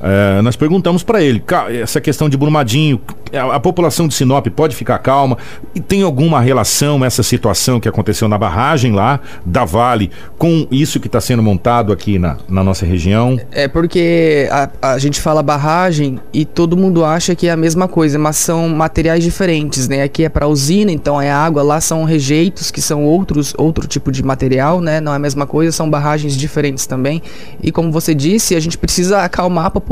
É, 0.02 0.42
nós 0.42 0.56
perguntamos 0.56 1.02
para 1.02 1.22
ele, 1.22 1.42
essa 1.82 2.00
questão 2.00 2.28
de 2.28 2.36
Brumadinho, 2.36 3.00
a, 3.32 3.56
a, 3.56 3.60
população 3.60 4.06
de 4.06 4.14
Sinop 4.14 4.46
pode 4.48 4.76
ficar 4.76 4.98
calma? 4.98 5.38
E 5.74 5.80
tem 5.80 6.02
alguma 6.02 6.40
relação 6.40 7.04
essa 7.04 7.22
situação 7.22 7.80
que 7.80 7.88
aconteceu 7.88 8.28
na 8.28 8.38
barragem 8.38 8.92
lá 8.92 9.20
da 9.44 9.64
Vale 9.64 10.10
com 10.38 10.66
isso 10.70 11.00
que 11.00 11.06
está 11.06 11.20
sendo 11.20 11.42
montado 11.42 11.92
aqui 11.92 12.18
na, 12.18 12.36
na 12.48 12.62
nossa 12.62 12.84
região? 12.84 13.38
É 13.50 13.66
porque 13.68 14.48
a, 14.50 14.70
a 14.94 14.98
gente 14.98 15.20
fala 15.20 15.42
barragem 15.42 16.20
e 16.32 16.44
todo 16.44 16.76
mundo 16.76 17.04
acha 17.04 17.34
que 17.34 17.48
é 17.48 17.50
a 17.50 17.56
mesma 17.56 17.88
coisa, 17.88 18.18
mas 18.18 18.36
são 18.36 18.68
materiais 18.68 19.24
diferentes, 19.24 19.88
né? 19.88 20.02
Aqui 20.02 20.24
é 20.24 20.28
para 20.28 20.46
usina, 20.46 20.92
então 20.92 21.20
é 21.20 21.30
água, 21.30 21.62
lá 21.62 21.80
são 21.80 22.04
rejeitos 22.04 22.70
que 22.70 22.80
são 22.80 23.04
outros 23.04 23.54
outro 23.58 23.86
tipo 23.86 24.12
de 24.12 24.22
material, 24.22 24.80
né? 24.80 25.00
Não 25.00 25.12
é 25.12 25.16
a 25.16 25.18
mesma 25.18 25.46
coisa, 25.46 25.72
são 25.72 25.88
barragens 25.88 26.36
diferentes 26.36 26.86
também. 26.86 27.22
E 27.62 27.72
como 27.72 27.90
você 27.90 28.14
disse, 28.14 28.54
a 28.54 28.60
gente 28.60 28.78
precisa 28.78 29.22
acalmar 29.22 29.66
a 29.66 29.70
população, 29.70 29.85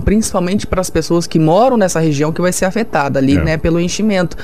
principalmente 0.00 0.66
para 0.66 0.80
as 0.80 0.90
pessoas 0.90 1.26
que 1.26 1.38
moram 1.38 1.76
nessa 1.76 2.00
região 2.00 2.32
que 2.32 2.40
vai 2.40 2.52
ser 2.52 2.64
afetada 2.64 3.18
ali, 3.18 3.36
é. 3.36 3.44
né, 3.44 3.56
pelo 3.56 3.78
enchimento. 3.78 4.36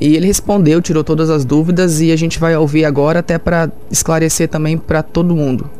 E 0.00 0.16
ele 0.16 0.26
respondeu, 0.26 0.80
tirou 0.80 1.04
todas 1.04 1.30
as 1.30 1.44
dúvidas 1.44 2.00
e 2.00 2.10
a 2.10 2.16
gente 2.16 2.38
vai 2.38 2.56
ouvir 2.56 2.84
agora 2.84 3.20
até 3.20 3.38
para 3.38 3.70
esclarecer 3.90 4.48
também 4.48 4.78
para 4.78 5.02
todo 5.02 5.34
mundo. 5.34 5.70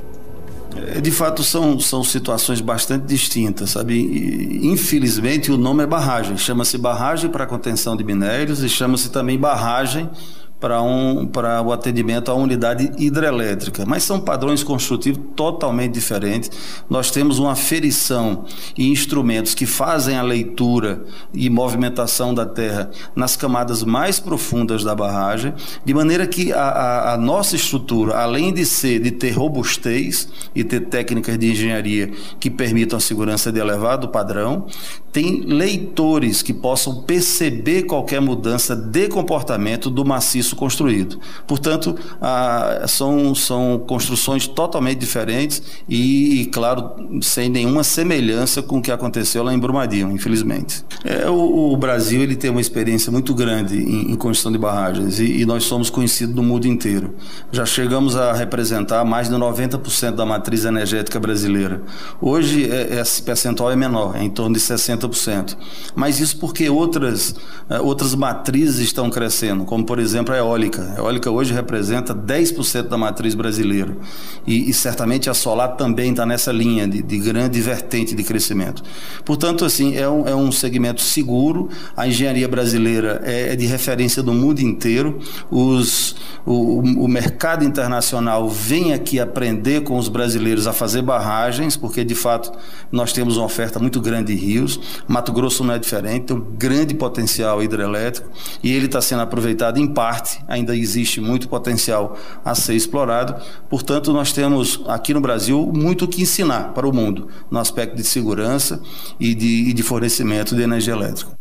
É, 0.94 1.00
de 1.00 1.10
fato, 1.10 1.42
são, 1.42 1.80
são 1.80 2.04
situações 2.04 2.60
bastante 2.60 3.06
distintas, 3.06 3.70
sabe? 3.70 3.94
E, 3.94 4.66
infelizmente, 4.66 5.50
o 5.50 5.56
nome 5.56 5.82
é 5.82 5.86
barragem. 5.86 6.36
Chama-se 6.36 6.76
barragem 6.76 7.30
para 7.30 7.46
contenção 7.46 7.96
de 7.96 8.04
minérios 8.04 8.62
e 8.62 8.68
chama-se 8.68 9.10
também 9.10 9.38
barragem 9.38 10.08
para 10.58 10.80
um, 10.82 11.30
o 11.64 11.72
atendimento 11.72 12.30
à 12.30 12.34
unidade 12.34 12.90
hidrelétrica, 12.98 13.84
mas 13.86 14.02
são 14.02 14.18
padrões 14.18 14.62
construtivos 14.62 15.20
totalmente 15.34 15.92
diferentes. 15.92 16.50
Nós 16.88 17.10
temos 17.10 17.38
uma 17.38 17.54
ferição 17.54 18.44
e 18.76 18.88
instrumentos 18.90 19.54
que 19.54 19.66
fazem 19.66 20.16
a 20.16 20.22
leitura 20.22 21.04
e 21.32 21.50
movimentação 21.50 22.32
da 22.32 22.46
terra 22.46 22.90
nas 23.14 23.36
camadas 23.36 23.82
mais 23.82 24.18
profundas 24.18 24.82
da 24.82 24.94
barragem, 24.94 25.52
de 25.84 25.92
maneira 25.92 26.26
que 26.26 26.52
a, 26.52 26.62
a, 26.62 27.14
a 27.14 27.18
nossa 27.18 27.54
estrutura, 27.54 28.16
além 28.16 28.52
de 28.52 28.64
ser 28.64 29.00
de 29.00 29.10
ter 29.10 29.32
robustez 29.32 30.28
e 30.54 30.64
ter 30.64 30.80
técnicas 30.86 31.38
de 31.38 31.50
engenharia 31.50 32.10
que 32.40 32.50
permitam 32.50 32.96
a 32.96 33.00
segurança 33.00 33.52
de 33.52 33.60
elevado 33.60 34.08
padrão, 34.08 34.66
tem 35.12 35.40
leitores 35.40 36.42
que 36.42 36.52
possam 36.52 37.02
perceber 37.02 37.84
qualquer 37.84 38.20
mudança 38.20 38.76
de 38.76 39.08
comportamento 39.08 39.90
do 39.90 40.04
maciço 40.04 40.45
isso 40.46 40.56
construído. 40.56 41.18
Portanto, 41.46 41.96
ah, 42.20 42.84
são, 42.86 43.34
são 43.34 43.82
construções 43.86 44.46
totalmente 44.46 44.98
diferentes 44.98 45.62
e, 45.88 46.42
e, 46.42 46.46
claro, 46.46 46.92
sem 47.20 47.48
nenhuma 47.48 47.84
semelhança 47.84 48.62
com 48.62 48.78
o 48.78 48.82
que 48.82 48.90
aconteceu 48.90 49.42
lá 49.42 49.52
em 49.52 49.58
Brumadinho, 49.58 50.10
infelizmente. 50.10 50.84
É, 51.04 51.28
o, 51.28 51.72
o, 51.72 51.76
Brasil 51.76 52.20
ele 52.22 52.36
tem 52.36 52.50
uma 52.50 52.60
experiência 52.60 53.10
muito 53.12 53.34
grande 53.34 53.76
em, 53.76 54.12
em 54.12 54.16
construção 54.16 54.52
de 54.52 54.58
barragens 54.58 55.18
e, 55.18 55.40
e, 55.40 55.46
nós 55.46 55.64
somos 55.64 55.90
conhecidos 55.90 56.34
no 56.34 56.42
mundo 56.42 56.66
inteiro. 56.66 57.14
Já 57.52 57.66
chegamos 57.66 58.16
a 58.16 58.32
representar 58.32 59.04
mais 59.04 59.28
de 59.28 59.34
90% 59.34 60.12
da 60.12 60.24
matriz 60.24 60.64
energética 60.64 61.18
brasileira. 61.20 61.82
Hoje, 62.20 62.70
é, 62.70 63.00
esse 63.00 63.22
percentual 63.22 63.70
é 63.70 63.76
menor, 63.76 64.16
é 64.16 64.22
em 64.22 64.30
torno 64.30 64.54
de 64.54 64.60
60%. 64.60 65.56
Mas 65.94 66.20
isso 66.20 66.38
porque 66.38 66.68
outras, 66.68 67.34
é, 67.68 67.80
outras 67.80 68.14
matrizes 68.14 68.80
estão 68.80 69.10
crescendo, 69.10 69.64
como, 69.64 69.84
por 69.84 69.98
exemplo, 69.98 70.34
a 70.34 70.35
eólica. 70.36 70.94
A 70.96 71.00
eólica 71.00 71.30
hoje 71.30 71.52
representa 71.52 72.14
10% 72.14 72.88
da 72.88 72.96
matriz 72.96 73.34
brasileira. 73.34 73.96
E, 74.46 74.70
e, 74.70 74.74
certamente 74.74 75.28
a 75.28 75.34
solar 75.34 75.76
também 75.76 76.10
está 76.10 76.24
nessa 76.24 76.52
linha 76.52 76.86
de, 76.86 77.02
de, 77.02 77.18
grande 77.18 77.60
vertente 77.60 78.14
de 78.14 78.22
crescimento. 78.22 78.82
Portanto, 79.24 79.64
assim, 79.64 79.96
é 79.96 80.08
um, 80.08 80.28
é 80.28 80.34
um 80.34 80.52
segmento 80.52 81.02
seguro. 81.02 81.68
A 81.96 82.06
engenharia 82.06 82.48
brasileira 82.48 83.20
é, 83.24 83.52
é 83.52 83.56
de 83.56 83.66
referência 83.66 84.22
do 84.22 84.32
mundo 84.32 84.60
inteiro. 84.60 85.18
Os, 85.50 86.16
o, 86.46 86.78
o 86.78 87.08
mercado 87.08 87.64
internacional 87.64 88.48
vem 88.48 88.92
aqui 88.92 89.20
aprender 89.20 89.82
com 89.82 89.98
os 89.98 90.08
brasileiros 90.08 90.66
a 90.66 90.72
fazer 90.72 91.02
barragens, 91.02 91.76
porque 91.76 92.04
de 92.04 92.14
fato 92.14 92.52
nós 92.90 93.12
temos 93.12 93.36
uma 93.36 93.46
oferta 93.46 93.78
muito 93.78 94.00
grande 94.00 94.34
de 94.34 94.40
rios. 94.40 94.80
Mato 95.06 95.32
Grosso 95.32 95.64
não 95.64 95.74
é 95.74 95.78
diferente, 95.78 96.26
tem 96.26 96.36
um 96.36 96.40
grande 96.40 96.94
potencial 96.94 97.62
hidrelétrico 97.62 98.30
e 98.62 98.72
ele 98.72 98.86
está 98.86 99.02
sendo 99.02 99.22
aproveitado 99.22 99.78
em 99.78 99.86
parte 99.86 100.38
ainda 100.48 100.76
existe 100.76 101.20
muito 101.20 101.48
potencial 101.48 102.16
a 102.44 102.54
ser 102.54 102.74
explorado. 102.74 103.34
Portanto, 103.68 104.12
nós 104.12 104.32
temos 104.32 104.82
aqui 104.86 105.12
no 105.12 105.20
Brasil 105.20 105.70
muito 105.74 106.04
o 106.04 106.08
que 106.08 106.22
ensinar 106.22 106.72
para 106.72 106.88
o 106.88 106.92
mundo 106.92 107.28
no 107.50 107.58
aspecto 107.58 107.96
de 107.96 108.04
segurança 108.04 108.80
e 109.18 109.34
de, 109.34 109.70
e 109.70 109.72
de 109.72 109.82
fornecimento 109.82 110.54
de 110.54 110.62
energia 110.62 110.92
elétrica. 110.92 111.36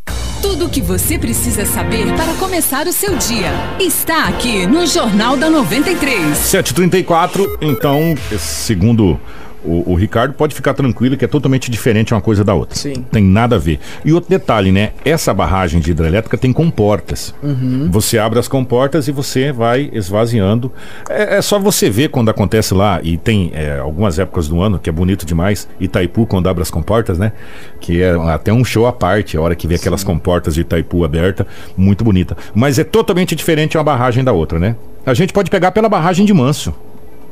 Tudo 0.46 0.68
o 0.68 0.70
que 0.70 0.80
você 0.80 1.18
precisa 1.18 1.66
saber 1.66 2.06
para 2.14 2.36
começar 2.36 2.86
o 2.86 2.94
seu 2.94 3.18
dia 3.18 3.52
está 3.80 4.28
aqui 4.28 4.68
no 4.68 4.86
Jornal 4.86 5.36
da 5.36 5.50
93. 5.50 6.38
734, 6.38 7.58
então, 7.60 8.14
segundo 8.38 9.20
o, 9.66 9.92
o, 9.92 9.96
Ricardo 9.96 10.34
pode 10.34 10.54
ficar 10.54 10.74
tranquilo 10.74 11.18
que 11.18 11.26
é 11.26 11.28
totalmente 11.28 11.70
diferente 11.70 12.14
uma 12.14 12.22
coisa 12.22 12.44
da 12.44 12.54
outra. 12.54 12.76
Sim. 12.76 13.06
Tem 13.12 13.24
nada 13.24 13.56
a 13.56 13.60
ver. 13.60 13.80
E 14.04 14.14
outro 14.14 14.30
detalhe, 14.30 14.72
né? 14.72 14.92
Essa 15.04 15.34
barragem 15.34 15.80
de 15.80 15.92
hidrelétrica 15.92 16.38
tem 16.38 16.54
comportas. 16.54 17.34
Uhum. 17.42 17.90
Você 17.92 18.18
abre 18.18 18.40
as 18.40 18.48
comportas 18.48 19.08
e 19.08 19.12
você 19.12 19.52
vai 19.52 19.90
esvaziando. 19.92 20.72
É, 21.10 21.38
é 21.38 21.42
só 21.42 21.60
você 21.60 21.90
ver 21.90 22.10
quando 22.10 22.30
acontece 22.30 22.74
lá, 22.74 23.00
e 23.04 23.18
tem 23.18 23.52
é, 23.54 23.80
algumas 23.80 24.20
épocas 24.20 24.48
do 24.48 24.62
ano 24.62 24.80
que 24.80 24.90
é 24.90 24.94
bonito 24.94 25.26
demais, 25.26 25.68
Itaipu, 25.80 26.26
quando 26.26 26.48
abre 26.48 26.62
as 26.62 26.72
comportas, 26.72 27.18
né? 27.18 27.32
Que 27.80 28.02
é 28.02 28.12
até 28.30 28.54
um 28.54 28.64
show 28.64 28.86
à 28.86 28.94
parte, 28.94 29.38
a 29.38 29.42
hora 29.42 29.56
que 29.56 29.68
vê 29.68 29.76
aquelas 29.76 30.02
Sim. 30.02 30.08
comportas 30.08 30.54
de 30.54 30.62
Itaipu 30.62 31.04
aberta, 31.04 31.48
muito 31.76 32.04
bonita. 32.04 32.38
Mas 32.54 32.78
é 32.78 32.84
totalmente 32.84 33.36
diferente 33.36 33.78
uma 33.78 33.84
barragem 33.84 34.24
da 34.24 34.32
outra, 34.32 34.60
né? 34.60 34.76
A 35.06 35.14
gente 35.14 35.34
pode 35.34 35.50
pegar 35.50 35.72
pela 35.72 35.88
barragem 35.88 36.26
de 36.26 36.34
Manso 36.34 36.74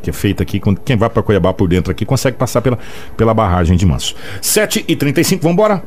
que 0.04 0.10
é 0.10 0.14
feita 0.14 0.44
aqui. 0.44 0.62
Quem 0.86 0.98
vai 0.98 1.10
para 1.10 1.24
Cuiabá 1.24 1.54
por 1.54 1.68
dentro 1.68 1.92
aqui 1.92 2.06
consegue 2.06 2.38
passar 2.38 2.62
pela, 2.62 2.78
pela 3.18 3.34
barragem 3.34 3.76
de 3.76 3.86
Manso. 3.86 4.16
7h35, 4.42 5.40
vamos 5.42 5.54
embora? 5.54 5.84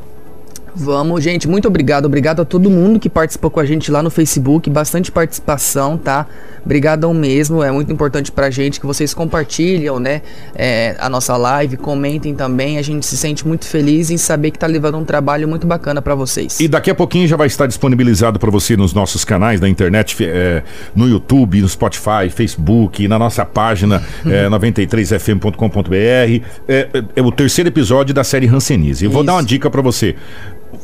Vamos, 0.78 1.24
gente, 1.24 1.48
muito 1.48 1.66
obrigado. 1.66 2.04
Obrigado 2.04 2.42
a 2.42 2.44
todo 2.44 2.68
mundo 2.68 3.00
que 3.00 3.08
participou 3.08 3.50
com 3.50 3.58
a 3.58 3.64
gente 3.64 3.90
lá 3.90 4.02
no 4.02 4.10
Facebook. 4.10 4.68
Bastante 4.68 5.10
participação, 5.10 5.96
tá? 5.96 6.26
Obrigadão 6.62 7.14
mesmo. 7.14 7.62
É 7.62 7.70
muito 7.70 7.90
importante 7.90 8.30
pra 8.30 8.50
gente 8.50 8.78
que 8.78 8.84
vocês 8.84 9.14
compartilham, 9.14 9.98
né? 9.98 10.20
É, 10.54 10.94
a 10.98 11.08
nossa 11.08 11.34
live, 11.34 11.78
comentem 11.78 12.34
também. 12.34 12.76
A 12.76 12.82
gente 12.82 13.06
se 13.06 13.16
sente 13.16 13.46
muito 13.48 13.64
feliz 13.64 14.10
em 14.10 14.18
saber 14.18 14.50
que 14.50 14.58
tá 14.58 14.66
levando 14.66 14.98
um 14.98 15.04
trabalho 15.04 15.48
muito 15.48 15.66
bacana 15.66 16.02
para 16.02 16.14
vocês. 16.14 16.60
E 16.60 16.68
daqui 16.68 16.90
a 16.90 16.94
pouquinho 16.94 17.26
já 17.26 17.36
vai 17.36 17.46
estar 17.46 17.66
disponibilizado 17.66 18.38
para 18.38 18.50
você 18.50 18.76
nos 18.76 18.92
nossos 18.92 19.24
canais 19.24 19.58
da 19.58 19.68
internet, 19.68 20.14
é, 20.20 20.62
no 20.94 21.08
YouTube, 21.08 21.62
no 21.62 21.68
Spotify, 21.70 22.28
Facebook, 22.30 23.08
na 23.08 23.18
nossa 23.18 23.46
página 23.46 24.02
é, 24.26 24.46
93fm.com.br. 24.50 25.94
É, 25.94 26.42
é, 26.68 27.04
é, 27.16 27.22
o 27.22 27.32
terceiro 27.32 27.68
episódio 27.68 28.12
da 28.12 28.22
série 28.22 28.46
Hansenise. 28.46 29.06
Eu 29.06 29.10
vou 29.10 29.22
Isso. 29.22 29.26
dar 29.26 29.32
uma 29.36 29.42
dica 29.42 29.70
para 29.70 29.80
você 29.80 30.14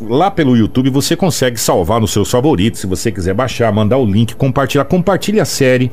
lá 0.01 0.31
pelo 0.31 0.57
YouTube 0.57 0.91
você 0.91 1.17
consegue 1.17 1.59
salvar 1.59 2.01
nos 2.01 2.13
seus 2.13 2.31
favoritos, 2.31 2.81
se 2.81 2.87
você 2.87 3.11
quiser 3.11 3.35
baixar, 3.35 3.73
mandar 3.73 3.99
o 3.99 4.07
link, 4.07 4.35
compartilhar. 4.35 4.85
Compartilhe 4.85 5.41
a 5.41 5.45
série 5.45 5.91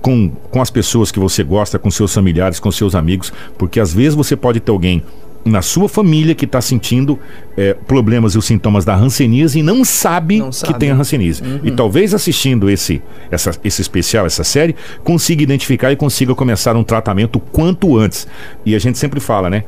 com, 0.00 0.30
com 0.50 0.60
as 0.60 0.70
pessoas 0.70 1.10
que 1.10 1.18
você 1.18 1.42
gosta, 1.42 1.78
com 1.78 1.90
seus 1.90 2.12
familiares, 2.12 2.60
com 2.60 2.70
seus 2.70 2.94
amigos, 2.94 3.32
porque 3.56 3.80
às 3.80 3.92
vezes 3.92 4.14
você 4.14 4.36
pode 4.36 4.60
ter 4.60 4.70
alguém 4.70 5.02
na 5.44 5.62
sua 5.62 5.88
família 5.88 6.34
que 6.34 6.44
está 6.44 6.60
sentindo 6.60 7.18
é, 7.56 7.72
problemas 7.72 8.34
e 8.34 8.38
os 8.38 8.44
sintomas 8.44 8.84
da 8.84 8.94
hanseníase 8.94 9.60
e 9.60 9.62
não 9.62 9.84
sabe, 9.84 10.38
não 10.38 10.52
sabe. 10.52 10.72
que 10.72 10.78
tem 10.78 10.90
a 10.90 10.94
hanseníase. 10.94 11.42
Uhum. 11.42 11.60
E 11.64 11.70
talvez 11.70 12.12
assistindo 12.14 12.68
esse, 12.68 13.02
essa, 13.30 13.52
esse 13.64 13.80
especial, 13.80 14.26
essa 14.26 14.44
série, 14.44 14.76
consiga 15.02 15.42
identificar 15.42 15.90
e 15.92 15.96
consiga 15.96 16.34
começar 16.34 16.76
um 16.76 16.84
tratamento 16.84 17.40
quanto 17.40 17.96
antes. 17.96 18.26
E 18.64 18.74
a 18.74 18.78
gente 18.78 18.98
sempre 18.98 19.20
fala, 19.20 19.48
né? 19.48 19.64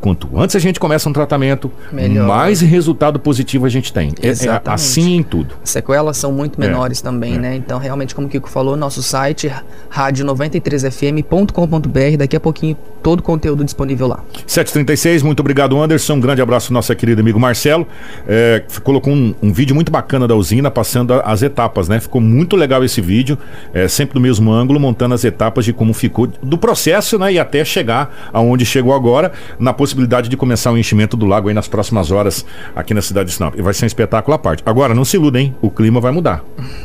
Quanto 0.00 0.28
antes 0.38 0.56
a 0.56 0.58
gente 0.58 0.78
começa 0.78 1.08
um 1.08 1.12
tratamento, 1.12 1.70
Melhor. 1.92 2.26
mais 2.26 2.60
resultado 2.60 3.18
positivo 3.18 3.66
a 3.66 3.68
gente 3.68 3.92
tem. 3.92 4.12
É, 4.22 4.28
é 4.28 4.60
assim 4.66 5.16
em 5.16 5.22
tudo. 5.22 5.54
As 5.62 5.70
sequelas 5.70 6.16
são 6.16 6.32
muito 6.32 6.62
é, 6.62 6.66
menores 6.66 7.00
é, 7.00 7.02
também, 7.02 7.38
né? 7.38 7.56
Então, 7.56 7.78
realmente, 7.78 8.14
como 8.14 8.26
o 8.26 8.30
Kiko 8.30 8.48
falou, 8.48 8.76
nosso 8.76 9.02
site 9.02 9.52
rádio93fm.com.br, 9.92 12.16
daqui 12.18 12.36
a 12.36 12.40
pouquinho 12.40 12.76
todo 13.02 13.20
o 13.20 13.22
conteúdo 13.22 13.64
disponível 13.64 14.08
lá. 14.08 14.20
736, 14.46 15.22
muito 15.22 15.40
obrigado, 15.40 15.80
Anderson. 15.80 16.14
Um 16.14 16.20
grande 16.20 16.42
abraço 16.42 16.72
ao 16.72 16.74
nosso 16.74 16.94
querido 16.94 17.20
amigo 17.20 17.38
Marcelo. 17.38 17.86
É, 18.26 18.62
colocou 18.82 19.12
um, 19.12 19.34
um, 19.42 19.52
vídeo 19.52 19.74
muito 19.74 19.92
bacana 19.92 20.26
da 20.26 20.34
usina, 20.34 20.70
passando 20.70 21.12
as 21.24 21.42
etapas, 21.42 21.88
né? 21.88 22.00
Ficou 22.00 22.20
muito 22.20 22.56
legal 22.56 22.84
esse 22.84 23.00
vídeo, 23.00 23.38
é, 23.72 23.86
sempre 23.86 24.14
do 24.14 24.20
mesmo 24.20 24.52
ângulo, 24.52 24.80
montando 24.80 25.14
as 25.14 25.24
etapas 25.24 25.64
de 25.64 25.72
como 25.72 25.94
ficou 25.94 26.26
do 26.26 26.58
processo, 26.58 27.16
né? 27.18 27.32
E 27.32 27.38
até 27.38 27.64
chegar 27.64 28.28
aonde 28.32 28.66
chegou 28.66 28.92
agora, 28.92 29.30
na 29.58 29.72
possibilidade 29.72 29.85
possibilidade 29.86 30.28
de 30.28 30.36
começar 30.36 30.72
o 30.72 30.76
enchimento 30.76 31.16
do 31.16 31.24
lago 31.26 31.48
aí 31.48 31.54
nas 31.54 31.68
próximas 31.68 32.10
horas 32.10 32.44
aqui 32.74 32.92
na 32.92 33.00
cidade 33.00 33.28
de 33.28 33.36
Sinop. 33.36 33.54
E 33.56 33.62
vai 33.62 33.72
ser 33.72 33.84
um 33.84 33.86
espetáculo 33.86 34.34
à 34.34 34.38
parte. 34.38 34.62
Agora, 34.66 34.94
não 34.94 35.04
se 35.04 35.16
iludem, 35.16 35.54
o 35.62 35.70
clima 35.70 36.00
vai 36.00 36.10
mudar. 36.10 36.44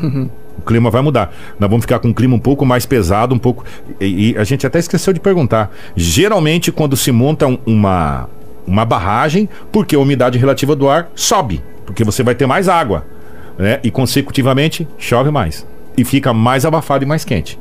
o 0.56 0.62
clima 0.64 0.88
vai 0.88 1.02
mudar. 1.02 1.34
Nós 1.58 1.68
vamos 1.68 1.84
ficar 1.84 1.98
com 1.98 2.08
um 2.08 2.12
clima 2.12 2.36
um 2.36 2.38
pouco 2.38 2.64
mais 2.64 2.86
pesado, 2.86 3.34
um 3.34 3.38
pouco. 3.38 3.64
E, 4.00 4.30
e 4.30 4.38
a 4.38 4.44
gente 4.44 4.66
até 4.66 4.78
esqueceu 4.78 5.12
de 5.12 5.18
perguntar. 5.18 5.72
Geralmente, 5.96 6.70
quando 6.70 6.96
se 6.96 7.10
monta 7.10 7.46
um, 7.46 7.58
uma 7.66 8.28
uma 8.64 8.84
barragem, 8.84 9.48
porque 9.72 9.96
a 9.96 9.98
umidade 9.98 10.38
relativa 10.38 10.76
do 10.76 10.88
ar 10.88 11.10
sobe, 11.16 11.60
porque 11.84 12.04
você 12.04 12.22
vai 12.22 12.36
ter 12.36 12.46
mais 12.46 12.68
água, 12.68 13.04
né? 13.58 13.80
E 13.82 13.90
consecutivamente 13.90 14.86
chove 14.96 15.32
mais 15.32 15.66
e 15.96 16.04
fica 16.04 16.32
mais 16.32 16.64
abafado 16.64 17.04
e 17.04 17.06
mais 17.06 17.24
quente. 17.24 17.58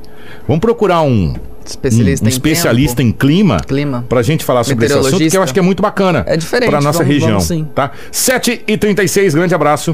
Vamos 0.48 0.62
procurar 0.62 1.02
um 1.02 1.34
Especialista 1.66 2.24
um, 2.24 2.28
um 2.28 2.30
em 2.30 2.32
especialista 2.34 2.98
tempo. 2.98 3.10
em 3.10 3.12
clima, 3.12 3.60
Clima. 3.62 4.06
pra 4.10 4.22
gente 4.22 4.44
falar 4.44 4.64
sobre 4.64 4.86
esse 4.86 4.94
assunto, 4.98 5.30
que 5.30 5.38
eu 5.38 5.44
acho 5.44 5.54
que 5.54 5.60
é 5.60 5.64
muito 5.64 5.82
bacana 5.82 6.24
É 6.28 6.36
diferente, 6.38 6.70
pra 6.70 6.82
nossa 6.82 7.00
vamos- 7.00 7.14
região, 7.14 7.30
vamos 7.32 7.46
sim. 7.46 7.68
tá? 7.76 7.92
7 8.12 8.64
e 8.68 8.78
36 8.78 9.34
grande 9.36 9.54
abraço. 9.56 9.94